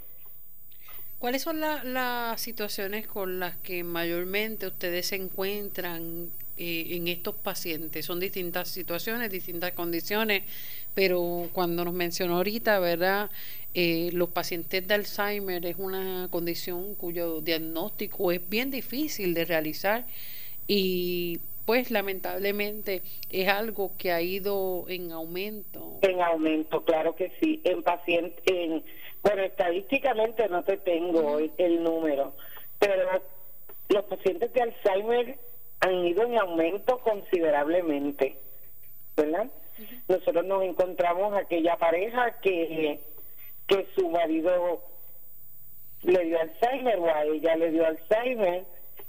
[1.19, 8.05] ¿Cuáles son las situaciones con las que mayormente ustedes se encuentran eh, en estos pacientes?
[8.05, 10.43] Son distintas situaciones, distintas condiciones,
[10.95, 13.31] pero cuando nos mencionó ahorita, ¿verdad?
[13.75, 20.07] Eh, los pacientes de Alzheimer es una condición cuyo diagnóstico es bien difícil de realizar
[20.67, 25.99] y pues lamentablemente es algo que ha ido en aumento.
[26.01, 27.61] En aumento, claro que sí.
[27.63, 28.83] En pacientes, en
[29.23, 32.35] bueno, estadísticamente no te tengo el, número,
[32.79, 32.95] pero
[33.89, 35.39] los pacientes de Alzheimer
[35.81, 38.37] han ido en aumento considerablemente,
[39.17, 39.49] ¿verdad?
[40.09, 43.01] Nosotros nos encontramos aquella pareja que,
[43.67, 44.83] que su marido
[46.03, 48.65] le dio Alzheimer o a ella le dio Alzheimer,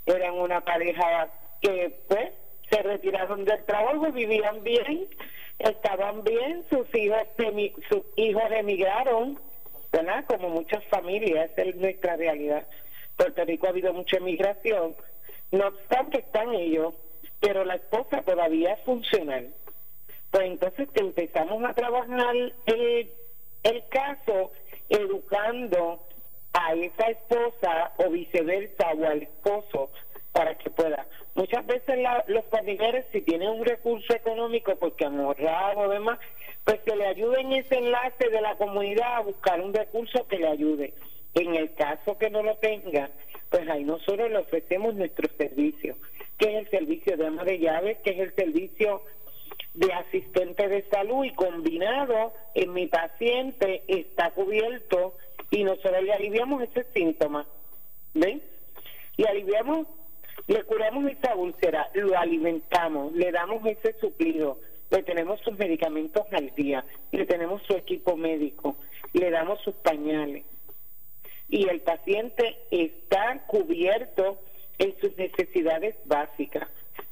[0.05, 1.29] eran una pareja
[1.61, 2.31] que pues
[2.69, 5.07] se retiraron del trabajo, vivían bien,
[5.57, 7.23] estaban bien, sus hijos,
[7.89, 9.39] sus hijos emigraron
[9.91, 10.25] ¿verdad?
[10.27, 12.67] Como muchas familias, es nuestra realidad.
[13.15, 14.95] Puerto Rico ha habido mucha emigración,
[15.51, 16.93] no obstante están ellos,
[17.39, 19.53] pero la esposa todavía es funcional.
[20.31, 22.35] Pues entonces empezamos a trabajar
[22.65, 23.11] el,
[23.63, 24.51] el caso
[24.89, 26.03] educando
[26.53, 29.89] a esa esposa o viceversa o al esposo
[30.31, 31.07] para que pueda.
[31.35, 36.19] Muchas veces los familiares si tienen un recurso económico porque han o demás,
[36.63, 40.37] pues que le ayude en ese enlace de la comunidad a buscar un recurso que
[40.37, 40.93] le ayude.
[41.35, 43.09] En el caso que no lo tenga,
[43.49, 45.95] pues ahí nosotros le ofrecemos nuestro servicio,
[46.37, 49.03] que es el servicio de ama de llaves, que es el servicio
[49.73, 55.15] de asistente de salud y combinado en mi paciente está cubierto
[55.51, 57.47] y nosotros le aliviamos ese síntoma.
[58.13, 58.41] ¿Ven?
[59.17, 59.87] Y aliviamos
[60.47, 64.59] le curamos esa úlcera, lo alimentamos, le damos ese suplido,
[64.89, 68.75] le tenemos sus medicamentos al día, le tenemos su equipo médico,
[69.13, 70.43] le damos sus pañales.
[71.49, 74.39] Y el paciente está cubierto
[74.77, 76.67] en sus necesidades básicas.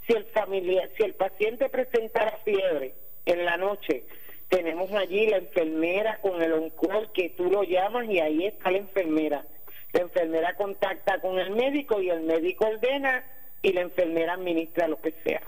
[0.06, 2.94] Si el familiar, si el paciente presenta fiebre
[3.26, 4.04] en la noche,
[4.50, 8.78] tenemos allí la enfermera con el oncol que tú lo llamas y ahí está la
[8.78, 9.46] enfermera.
[9.92, 13.26] La enfermera contacta con el médico y el médico ordena
[13.62, 15.42] y la enfermera administra lo que sea.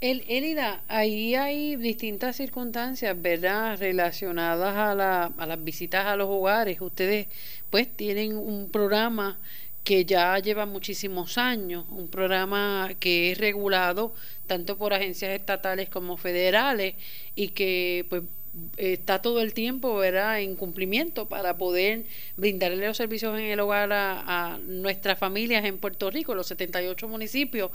[0.00, 6.28] El, Elida, ahí hay distintas circunstancias, ¿verdad?, relacionadas a, la, a las visitas a los
[6.28, 6.80] hogares.
[6.80, 7.26] Ustedes,
[7.68, 9.38] pues, tienen un programa
[9.84, 14.14] que ya lleva muchísimos años, un programa que es regulado
[14.46, 16.94] tanto por agencias estatales como federales
[17.34, 18.22] y que pues
[18.76, 20.40] está todo el tiempo ¿verdad?
[20.40, 22.04] en cumplimiento para poder
[22.36, 27.08] brindarle los servicios en el hogar a, a nuestras familias en Puerto Rico, los 78
[27.08, 27.70] municipios.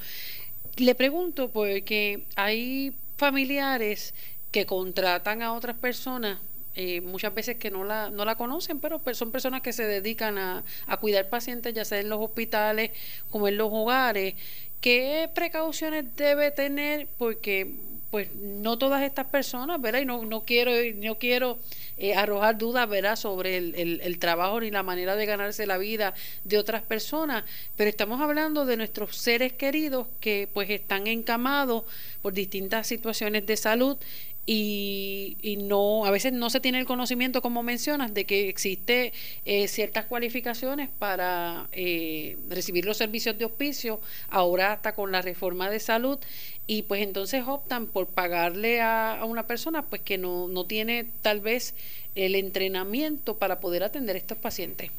[0.78, 4.14] Le pregunto porque hay familiares
[4.52, 6.40] que contratan a otras personas
[6.78, 10.38] eh, muchas veces que no la, no la conocen, pero son personas que se dedican
[10.38, 12.92] a, a cuidar pacientes, ya sea en los hospitales
[13.30, 14.36] como en los hogares.
[14.82, 17.08] ¿Qué precauciones debe tener?
[17.18, 17.72] Porque
[18.16, 20.00] pues no todas estas personas, ¿verdad?
[20.00, 21.60] Y no, no quiero, no quiero
[21.98, 25.78] eh, arrojar dudas, ¿verdad?, sobre el, el, el, trabajo ni la manera de ganarse la
[25.78, 26.14] vida
[26.46, 27.44] de otras personas,
[27.76, 31.84] pero estamos hablando de nuestros seres queridos que pues están encamados
[32.22, 33.98] por distintas situaciones de salud
[34.46, 39.12] y, y, no a veces no se tiene el conocimiento como mencionas de que existe
[39.46, 45.70] eh, ciertas cualificaciones para eh, recibir los servicios de hospicio ahora hasta con la reforma
[45.70, 46.20] de salud
[46.68, 51.08] y pues entonces optan por pagarle a, a una persona pues que no, no tiene
[51.22, 51.74] tal vez
[52.14, 54.92] el entrenamiento para poder atender a estos pacientes.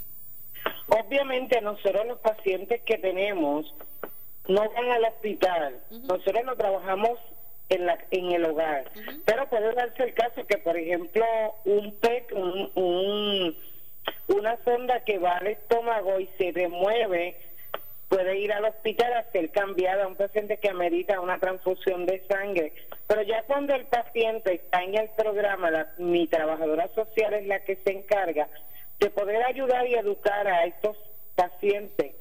[0.88, 3.72] Obviamente nosotros los pacientes que tenemos
[4.48, 5.80] no van al hospital.
[5.90, 7.18] Nosotros no trabajamos
[7.68, 8.90] en, la, en el hogar.
[9.24, 11.24] Pero puede darse el caso que, por ejemplo,
[11.64, 13.56] un PEC, un,
[14.28, 17.36] una sonda que va al estómago y se remueve,
[18.08, 22.22] puede ir al hospital a ser cambiada a un paciente que amerita una transfusión de
[22.28, 22.72] sangre.
[23.06, 27.60] Pero ya cuando el paciente está en el programa, la, mi trabajadora social es la
[27.60, 28.48] que se encarga
[29.00, 30.96] de poder ayudar y educar a estos
[31.34, 32.14] pacientes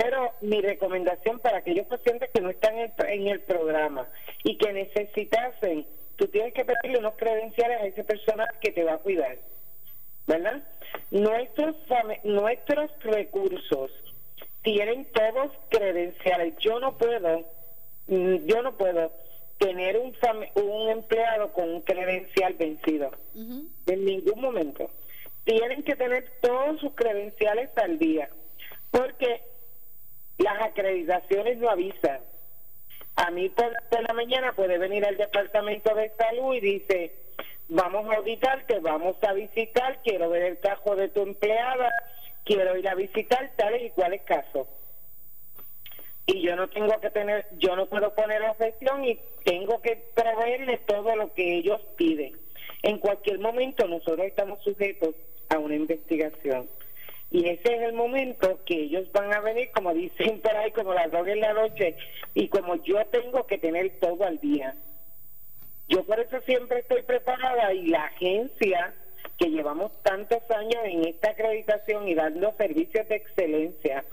[0.00, 4.08] pero mi recomendación para aquellos pacientes que no están en el, programa
[4.42, 5.86] y que necesitasen,
[6.16, 9.36] tú tienes que pedirle unos credenciales a esa persona que te va a cuidar,
[10.26, 10.62] ¿verdad?
[11.10, 11.76] Nuestros,
[12.24, 13.90] nuestros recursos
[14.62, 16.54] tienen todos credenciales.
[16.60, 17.44] Yo no puedo,
[18.06, 19.12] mm, yo no puedo
[19.58, 20.16] tener un,
[20.54, 24.90] un empleado con un credencial vencido en ningún momento.
[25.44, 28.30] Tienen que tener todos sus credenciales al día,
[28.90, 29.49] porque
[30.40, 32.20] las acreditaciones no avisan.
[33.16, 37.12] A mí por la mañana puede venir al departamento de salud y dice,
[37.68, 41.90] vamos a auditarte, vamos a visitar, quiero ver el cajo de tu empleada,
[42.44, 44.66] quiero ir a visitar tales y cuáles casos.
[46.26, 50.78] Y yo no tengo que tener, yo no puedo poner objeción y tengo que proveerle
[50.78, 52.38] todo lo que ellos piden.
[52.82, 55.14] En cualquier momento nosotros estamos sujetos
[55.48, 56.68] a una investigación.
[57.30, 60.94] Y ese es el momento que ellos van a venir, como dicen por ahí, como
[60.94, 61.96] las dos en la noche,
[62.34, 64.74] y como yo tengo que tener todo al día.
[65.88, 68.94] Yo por eso siempre estoy preparada y la agencia
[69.38, 74.04] que llevamos tantos años en esta acreditación y dando servicios de excelencia,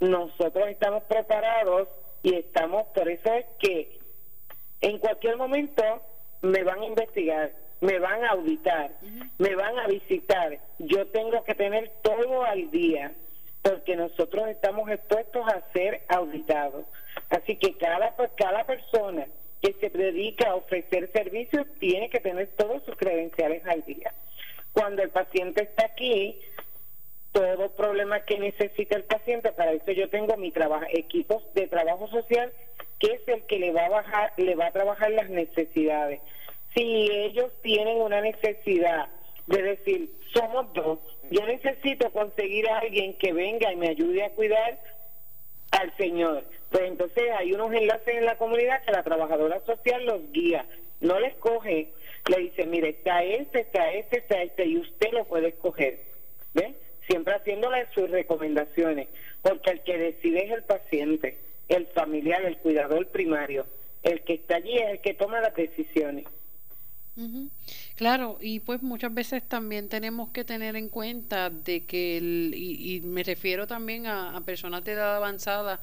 [0.00, 1.88] nosotros estamos preparados
[2.22, 4.00] y estamos, por eso es que
[4.80, 5.82] en cualquier momento
[6.42, 8.90] me van a investigar me van a auditar,
[9.38, 10.58] me van a visitar.
[10.78, 13.12] Yo tengo que tener todo al día
[13.62, 16.86] porque nosotros estamos expuestos a ser auditados.
[17.30, 19.26] Así que cada, cada persona
[19.60, 24.12] que se dedica a ofrecer servicios tiene que tener todos sus credenciales al día.
[24.72, 26.38] Cuando el paciente está aquí,
[27.32, 32.08] todo problema que necesita el paciente, para eso yo tengo mi trabajo, equipos de trabajo
[32.08, 32.52] social,
[32.98, 36.20] que es el que le va a bajar, le va a trabajar las necesidades
[36.76, 39.08] si ellos tienen una necesidad
[39.46, 40.98] de decir, somos dos,
[41.30, 44.78] yo necesito conseguir a alguien que venga y me ayude a cuidar
[45.70, 46.44] al Señor.
[46.70, 50.66] Pues entonces hay unos enlaces en la comunidad que la trabajadora social los guía,
[51.00, 51.88] no les coge,
[52.28, 56.00] le dice, mire, está este, está este, está este, y usted lo puede escoger.
[56.52, 56.74] ¿Ve?
[57.08, 59.08] Siempre haciéndole sus recomendaciones,
[59.40, 63.66] porque el que decide es el paciente, el familiar, el cuidador primario.
[64.02, 66.26] El que está allí es el que toma las decisiones.
[67.94, 73.00] Claro, y pues muchas veces también tenemos que tener en cuenta de que, el, y,
[73.00, 75.80] me refiero también a, personas de edad avanzada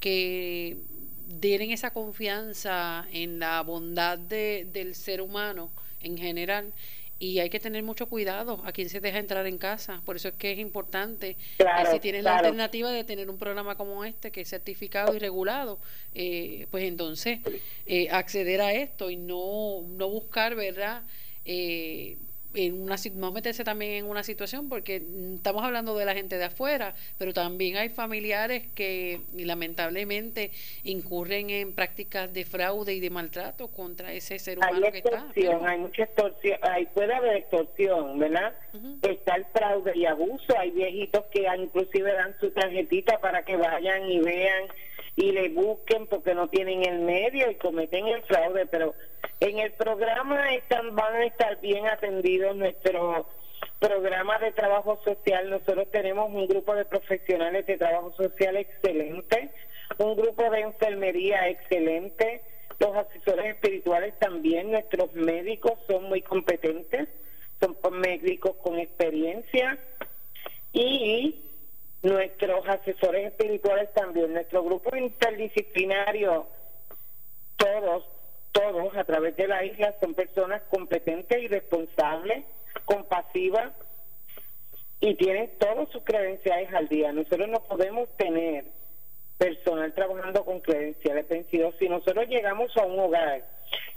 [0.00, 0.78] que
[1.26, 5.70] den esa confianza en la bondad de, del ser humano
[6.00, 6.72] en general
[7.20, 10.00] y hay que tener mucho cuidado a quién se deja entrar en casa.
[10.06, 13.76] Por eso es que es importante que si tienes la alternativa de tener un programa
[13.76, 15.78] como este que es certificado y regulado,
[16.14, 17.40] eh, pues entonces
[17.84, 21.02] eh, acceder a esto y no, no buscar, ¿verdad?
[21.44, 22.16] Eh,
[22.54, 25.02] en una, no meterse también en una situación porque
[25.34, 30.50] estamos hablando de la gente de afuera, pero también hay familiares que lamentablemente
[30.84, 35.26] incurren en prácticas de fraude y de maltrato contra ese ser humano hay que está.
[35.66, 38.54] Hay mucha extorsión, hay, puede haber extorsión, ¿verdad?
[39.02, 44.10] Está el fraude y abuso, hay viejitos que inclusive dan su tarjetita para que vayan
[44.10, 44.64] y vean
[45.16, 48.94] y le busquen porque no tienen el medio y cometen el fraude, pero
[49.40, 53.26] en el programa están, van a estar bien atendidos nuestro
[53.78, 55.50] programa de trabajo social.
[55.50, 59.50] Nosotros tenemos un grupo de profesionales de trabajo social excelente,
[59.98, 62.42] un grupo de enfermería excelente,
[62.78, 67.08] los asesores espirituales también, nuestros médicos son muy competentes,
[67.60, 69.78] son médicos con experiencia
[70.72, 71.49] y
[72.02, 76.46] nuestros asesores espirituales también, nuestro grupo interdisciplinario,
[77.56, 78.04] todos,
[78.52, 82.44] todos a través de la isla son personas competentes y responsables,
[82.84, 83.72] compasivas
[85.00, 87.12] y tienen todos sus credenciales al día.
[87.12, 88.64] Nosotros no podemos tener
[89.38, 91.74] personal trabajando con credenciales vencidos.
[91.78, 93.44] Si nosotros llegamos a un hogar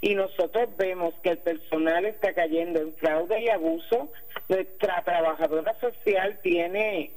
[0.01, 4.09] y nosotros vemos que el personal está cayendo en fraude y abuso,
[4.47, 7.11] nuestra trabajadora social tiene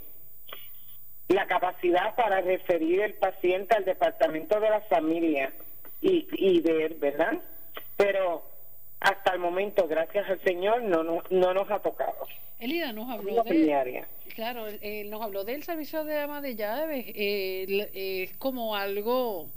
[1.28, 5.52] la capacidad para referir el paciente al departamento de la familia
[6.00, 7.40] y, y ver, ¿verdad?
[7.96, 8.44] Pero
[9.00, 12.26] hasta el momento, gracias al Señor, no, no, no nos ha tocado.
[12.58, 14.04] Elida nos habló de,
[14.34, 14.66] claro,
[15.06, 19.50] nos habló del servicio de ama de llaves, eh, es como algo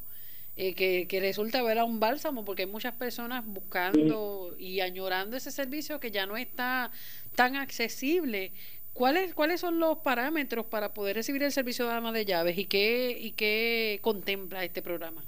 [0.58, 5.38] eh, que, que, resulta ver a un bálsamo, porque hay muchas personas buscando y añorando
[5.38, 6.92] ese servicio que ya no está
[7.36, 8.52] tan accesible
[9.00, 12.66] ¿Cuáles, ¿Cuáles son los parámetros para poder recibir el servicio de ama de llaves y
[12.66, 15.24] qué, y qué contempla este programa?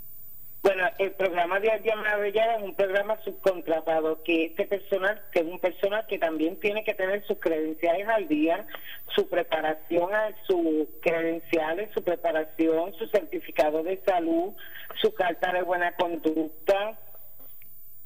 [0.62, 5.40] Bueno, el programa de ama de llaves es un programa subcontratado que este personal, que
[5.40, 8.68] es un personal que también tiene que tener sus credenciales al día,
[9.16, 10.10] su preparación,
[10.46, 14.52] sus credenciales, su preparación, su certificado de salud,
[14.96, 17.00] su carta de buena conducta.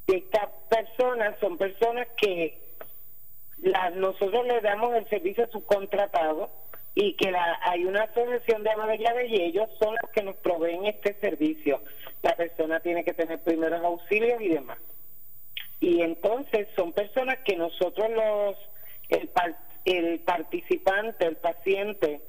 [0.06, 2.65] Estas personas son personas que
[3.96, 6.50] nosotros le damos el servicio subcontratado
[6.94, 10.22] y que la, hay una asociación de ama de llaves y ellos son los que
[10.22, 11.82] nos proveen este servicio.
[12.22, 14.78] La persona tiene que tener primeros auxilios y demás.
[15.80, 18.56] Y entonces son personas que nosotros los,
[19.10, 19.30] el,
[19.84, 22.22] el participante, el paciente,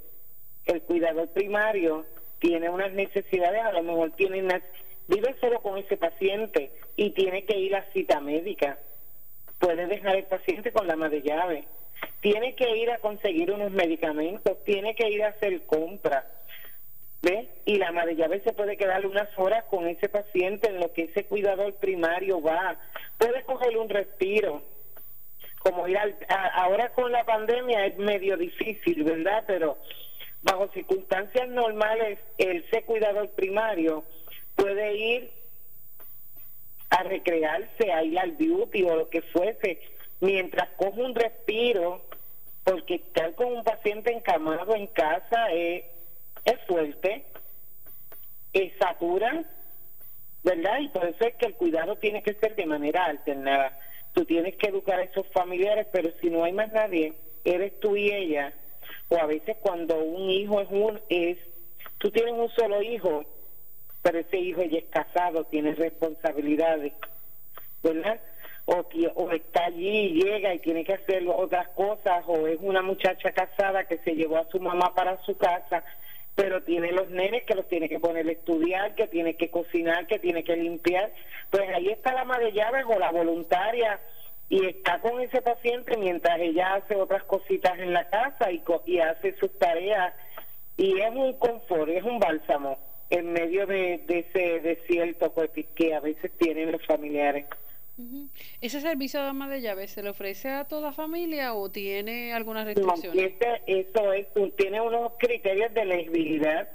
[0.65, 2.05] el cuidador primario,
[2.39, 4.61] tiene unas necesidades, a lo mejor tiene
[5.07, 8.77] vive solo con ese paciente y tiene que ir a cita médica
[9.59, 11.65] puede dejar el paciente con la madre llave.
[12.21, 16.25] Tiene que ir a conseguir unos medicamentos, tiene que ir a hacer compras.
[17.21, 17.49] ¿Ve?
[17.65, 21.05] Y la madre llave se puede quedar unas horas con ese paciente en lo que
[21.05, 22.77] ese cuidador primario va.
[23.17, 24.61] Puede coger un respiro.
[25.59, 25.97] Como ir
[26.53, 29.43] ahora con la pandemia es medio difícil, ¿verdad?
[29.47, 29.77] Pero
[30.43, 34.03] bajo circunstancias normales, ese cuidador primario
[34.55, 35.36] puede ir
[36.89, 39.79] a recrearse, a ir al beauty o lo que fuese,
[40.19, 42.01] mientras coge un respiro,
[42.63, 45.85] porque estar con un paciente encamado en casa es,
[46.45, 47.25] es fuerte,
[48.53, 49.45] es satura,
[50.43, 50.79] ¿verdad?
[50.79, 53.79] Y por eso es que el cuidado tiene que ser de manera alternada.
[54.13, 57.13] Tú tienes que educar a esos familiares, pero si no hay más nadie,
[57.43, 58.53] eres tú y ella.
[59.09, 61.37] O a veces cuando un hijo es un es,
[61.97, 63.25] tú tienes un solo hijo,
[64.01, 66.93] pero ese hijo ya es casado, tiene responsabilidades,
[67.83, 68.19] ¿verdad?
[68.65, 68.85] O,
[69.15, 73.31] o está allí y llega y tiene que hacer otras cosas, o es una muchacha
[73.31, 75.83] casada que se llevó a su mamá para su casa,
[76.35, 80.05] pero tiene los nenes que los tiene que poner a estudiar, que tiene que cocinar,
[80.05, 81.11] que tiene que limpiar.
[81.49, 83.99] Pues ahí está la madre llave o la voluntaria
[84.47, 88.99] y está con ese paciente mientras ella hace otras cositas en la casa y, y
[88.99, 90.13] hace sus tareas.
[90.77, 92.77] Y es un confort, es un bálsamo
[93.09, 97.45] en medio de, ese desierto pues, que a veces tienen los familiares.
[98.61, 102.65] ¿Ese servicio de ama de llaves se le ofrece a toda familia o tiene algunas
[102.65, 103.33] restricciones?
[103.65, 106.69] eso es, tiene unos criterios de elegibilidad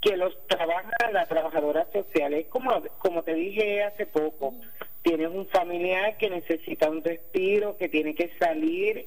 [0.00, 2.32] que los trabaja la trabajadora social.
[2.32, 4.54] Es como, como te dije hace poco,
[5.02, 9.06] tienes un familiar que necesita un respiro, que tiene que salir,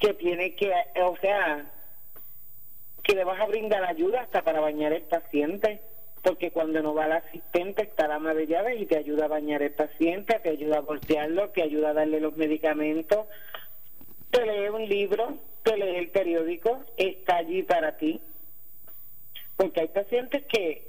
[0.00, 1.70] que tiene que, o sea,
[3.06, 5.80] que le vas a brindar ayuda hasta para bañar el paciente,
[6.22, 9.62] porque cuando no va el asistente está la madre llave y te ayuda a bañar
[9.62, 13.26] el paciente, te ayuda a voltearlo, te ayuda a darle los medicamentos,
[14.32, 18.20] te lee un libro, te lee el periódico, está allí para ti.
[19.56, 20.88] Porque hay pacientes que,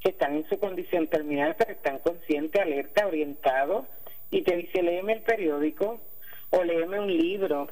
[0.00, 3.86] que están en su condición terminal, pero están conscientes, alerta, orientados,
[4.32, 6.00] y te dice, léeme el periódico
[6.50, 7.68] o léeme un libro,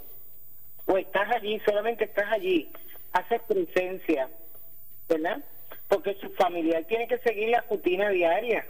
[0.86, 2.70] o estás allí, solamente estás allí,
[3.12, 4.28] haces presencia,
[5.08, 5.42] ¿verdad?
[5.88, 8.66] Porque su familiar tiene que seguir la rutina diaria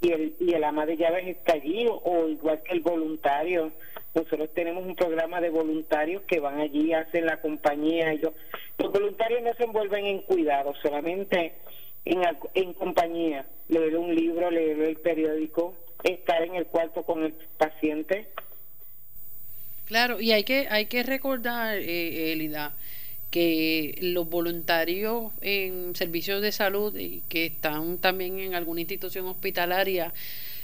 [0.00, 3.72] y el, y el ama de llaves está allí, o, igual que el voluntario.
[4.14, 8.12] Nosotros tenemos un programa de voluntarios que van allí, hacen la compañía.
[8.12, 8.32] Ellos,
[8.78, 11.54] los voluntarios no se envuelven en cuidado, solamente
[12.04, 12.22] en,
[12.54, 13.46] en compañía.
[13.68, 18.28] Leer un libro, leer el periódico, estar en el cuarto con el paciente.
[19.86, 22.74] Claro, y hay que, hay que recordar, eh, Elida,
[23.30, 30.12] que los voluntarios en servicios de salud y que están también en alguna institución hospitalaria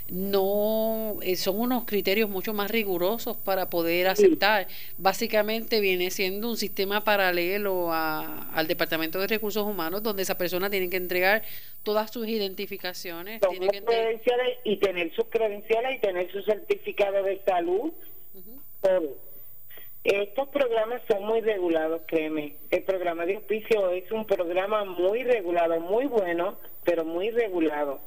[0.08, 4.66] no eh, son unos criterios mucho más rigurosos para poder aceptar.
[4.98, 10.90] Básicamente viene siendo un sistema paralelo al Departamento de Recursos Humanos donde esa persona tiene
[10.90, 11.42] que entregar
[11.82, 17.40] todas sus identificaciones, tiene que credenciales y tener sus credenciales y tener su certificado de
[17.44, 17.92] salud.
[20.05, 22.57] Estos programas son muy regulados, créeme.
[22.70, 28.00] El programa de hospicio es un programa muy regulado, muy bueno, pero muy regulado.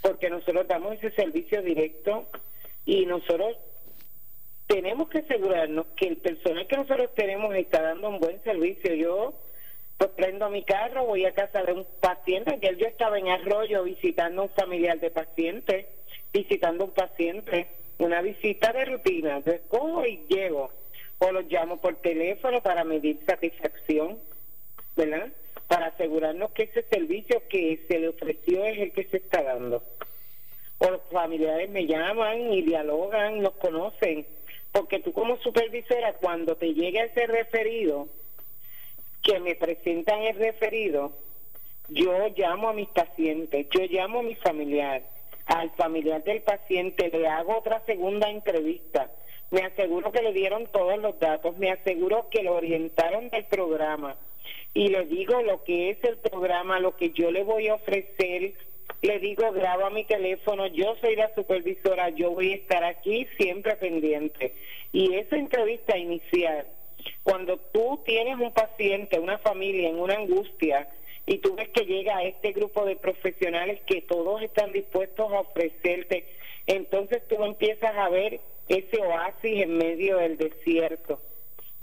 [0.00, 2.26] Porque nosotros damos ese servicio directo
[2.86, 3.58] y nosotros
[4.66, 8.94] tenemos que asegurarnos que el personal que nosotros tenemos está dando un buen servicio.
[8.94, 9.34] Yo
[9.98, 13.84] pues prendo mi carro, voy a casa de un paciente, ayer yo estaba en Arroyo
[13.84, 15.86] visitando a un familiar de paciente,
[16.32, 17.68] visitando a un paciente
[18.02, 19.36] una visita de rutina.
[19.36, 20.70] Entonces cojo y llego
[21.18, 24.18] o los llamo por teléfono para medir satisfacción,
[24.96, 25.32] ¿verdad?
[25.68, 29.84] Para asegurarnos que ese servicio que se le ofreció es el que se está dando.
[30.78, 34.26] O los familiares me llaman y dialogan, nos conocen,
[34.72, 38.08] porque tú como supervisora cuando te llega ese referido,
[39.22, 41.12] que me presentan el referido,
[41.88, 45.02] yo llamo a mis pacientes, yo llamo a mi familiar,
[45.46, 49.10] al familiar del paciente le hago otra segunda entrevista,
[49.50, 54.16] me aseguro que le dieron todos los datos, me aseguro que lo orientaron del programa.
[54.74, 58.54] Y le digo lo que es el programa, lo que yo le voy a ofrecer,
[59.02, 63.76] le digo graba mi teléfono, yo soy la supervisora, yo voy a estar aquí siempre
[63.76, 64.54] pendiente.
[64.92, 66.66] Y esa entrevista inicial,
[67.22, 70.88] cuando tú tienes un paciente, una familia en una angustia,
[71.26, 76.26] y tú ves que llega este grupo de profesionales que todos están dispuestos a ofrecerte,
[76.66, 81.20] entonces tú empiezas a ver ese oasis en medio del desierto,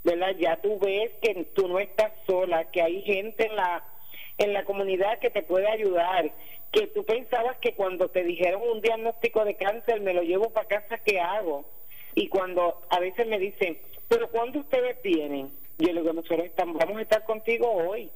[0.04, 0.34] ¿verdad?
[0.38, 3.84] Ya tú ves que tú no estás sola, que hay gente en la
[4.38, 6.32] en la comunidad que te puede ayudar,
[6.72, 10.66] que tú pensabas que cuando te dijeron un diagnóstico de cáncer me lo llevo para
[10.66, 11.66] casa, ¿qué hago?
[12.14, 13.78] Y cuando a veces me dicen,
[14.08, 15.50] pero ¿cuándo ustedes vienen?
[15.78, 18.10] Yo le digo, nosotros estamos, vamos a estar contigo hoy.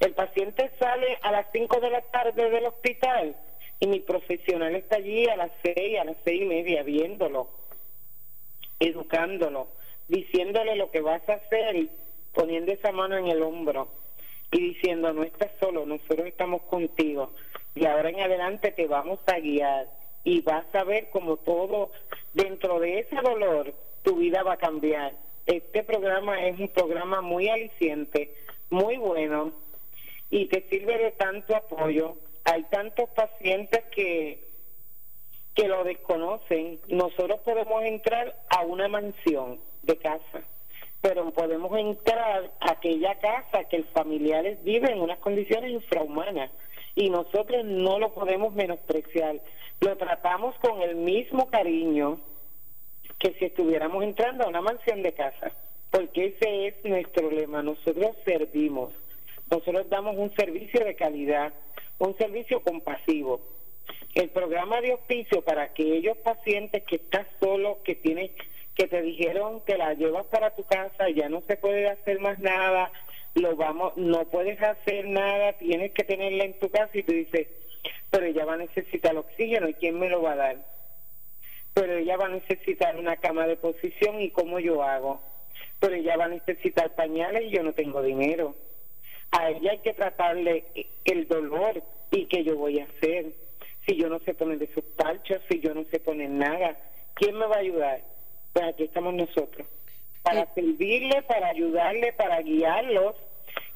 [0.00, 3.36] El paciente sale a las 5 de la tarde del hospital
[3.80, 7.48] y mi profesional está allí a las 6, a las seis y media viéndolo,
[8.78, 9.68] educándolo,
[10.08, 11.88] diciéndole lo que vas a hacer,
[12.32, 13.88] poniendo esa mano en el hombro
[14.50, 17.32] y diciendo, no estás solo, nosotros estamos contigo
[17.74, 19.88] y ahora en adelante te vamos a guiar
[20.24, 21.90] y vas a ver como todo
[22.34, 25.12] dentro de ese dolor tu vida va a cambiar.
[25.46, 28.34] Este programa es un programa muy aliciente,
[28.70, 29.52] muy bueno,
[30.32, 32.16] y te sirve de tanto apoyo.
[32.44, 34.42] Hay tantos pacientes que,
[35.54, 36.80] que lo desconocen.
[36.88, 40.42] Nosotros podemos entrar a una mansión de casa,
[41.02, 46.50] pero podemos entrar a aquella casa que el familiares vive en unas condiciones infrahumanas
[46.94, 49.38] y nosotros no lo podemos menospreciar.
[49.80, 52.20] Lo tratamos con el mismo cariño
[53.18, 55.52] que si estuviéramos entrando a una mansión de casa,
[55.90, 57.62] porque ese es nuestro lema.
[57.62, 58.94] Nosotros servimos
[59.52, 61.52] nosotros damos un servicio de calidad,
[61.98, 63.42] un servicio compasivo.
[64.14, 68.30] El programa de hospicio para aquellos pacientes que estás solo, que tienes,
[68.74, 72.38] que te dijeron que la llevas para tu casa, ya no se puede hacer más
[72.38, 72.90] nada,
[73.34, 77.48] lo vamos, no puedes hacer nada, tienes que tenerla en tu casa y tú dices,
[78.10, 80.66] pero ella va a necesitar oxígeno y quién me lo va a dar.
[81.74, 85.20] Pero ella va a necesitar una cama de posición y cómo yo hago.
[85.78, 88.54] Pero ella va a necesitar pañales y yo no tengo dinero
[89.32, 90.64] a ella hay que tratarle
[91.04, 93.32] el dolor y que yo voy a hacer.
[93.86, 96.78] si yo no sé poner de sus parchos, si yo no sé poner nada?
[97.14, 98.00] ¿Quién me va a ayudar?
[98.52, 99.66] Pues aquí estamos nosotros,
[100.22, 103.16] para servirle, para ayudarle, para guiarlos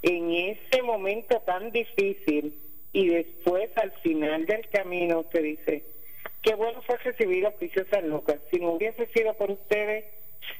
[0.02, 2.61] en ese momento tan difícil
[2.92, 5.82] y después al final del camino usted dice,
[6.42, 10.04] qué bueno fue recibir oficio San Lucas, si no hubiese sido por ustedes,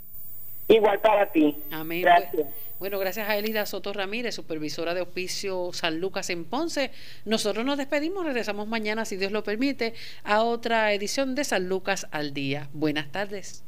[0.67, 1.57] Igual para ti.
[1.71, 2.01] Amén.
[2.01, 2.47] Gracias.
[2.79, 6.91] Bueno, gracias a Elida Soto Ramírez, supervisora de Hospicio San Lucas en Ponce.
[7.23, 9.93] Nosotros nos despedimos, regresamos mañana, si Dios lo permite,
[10.23, 12.69] a otra edición de San Lucas al Día.
[12.73, 13.63] Buenas tardes.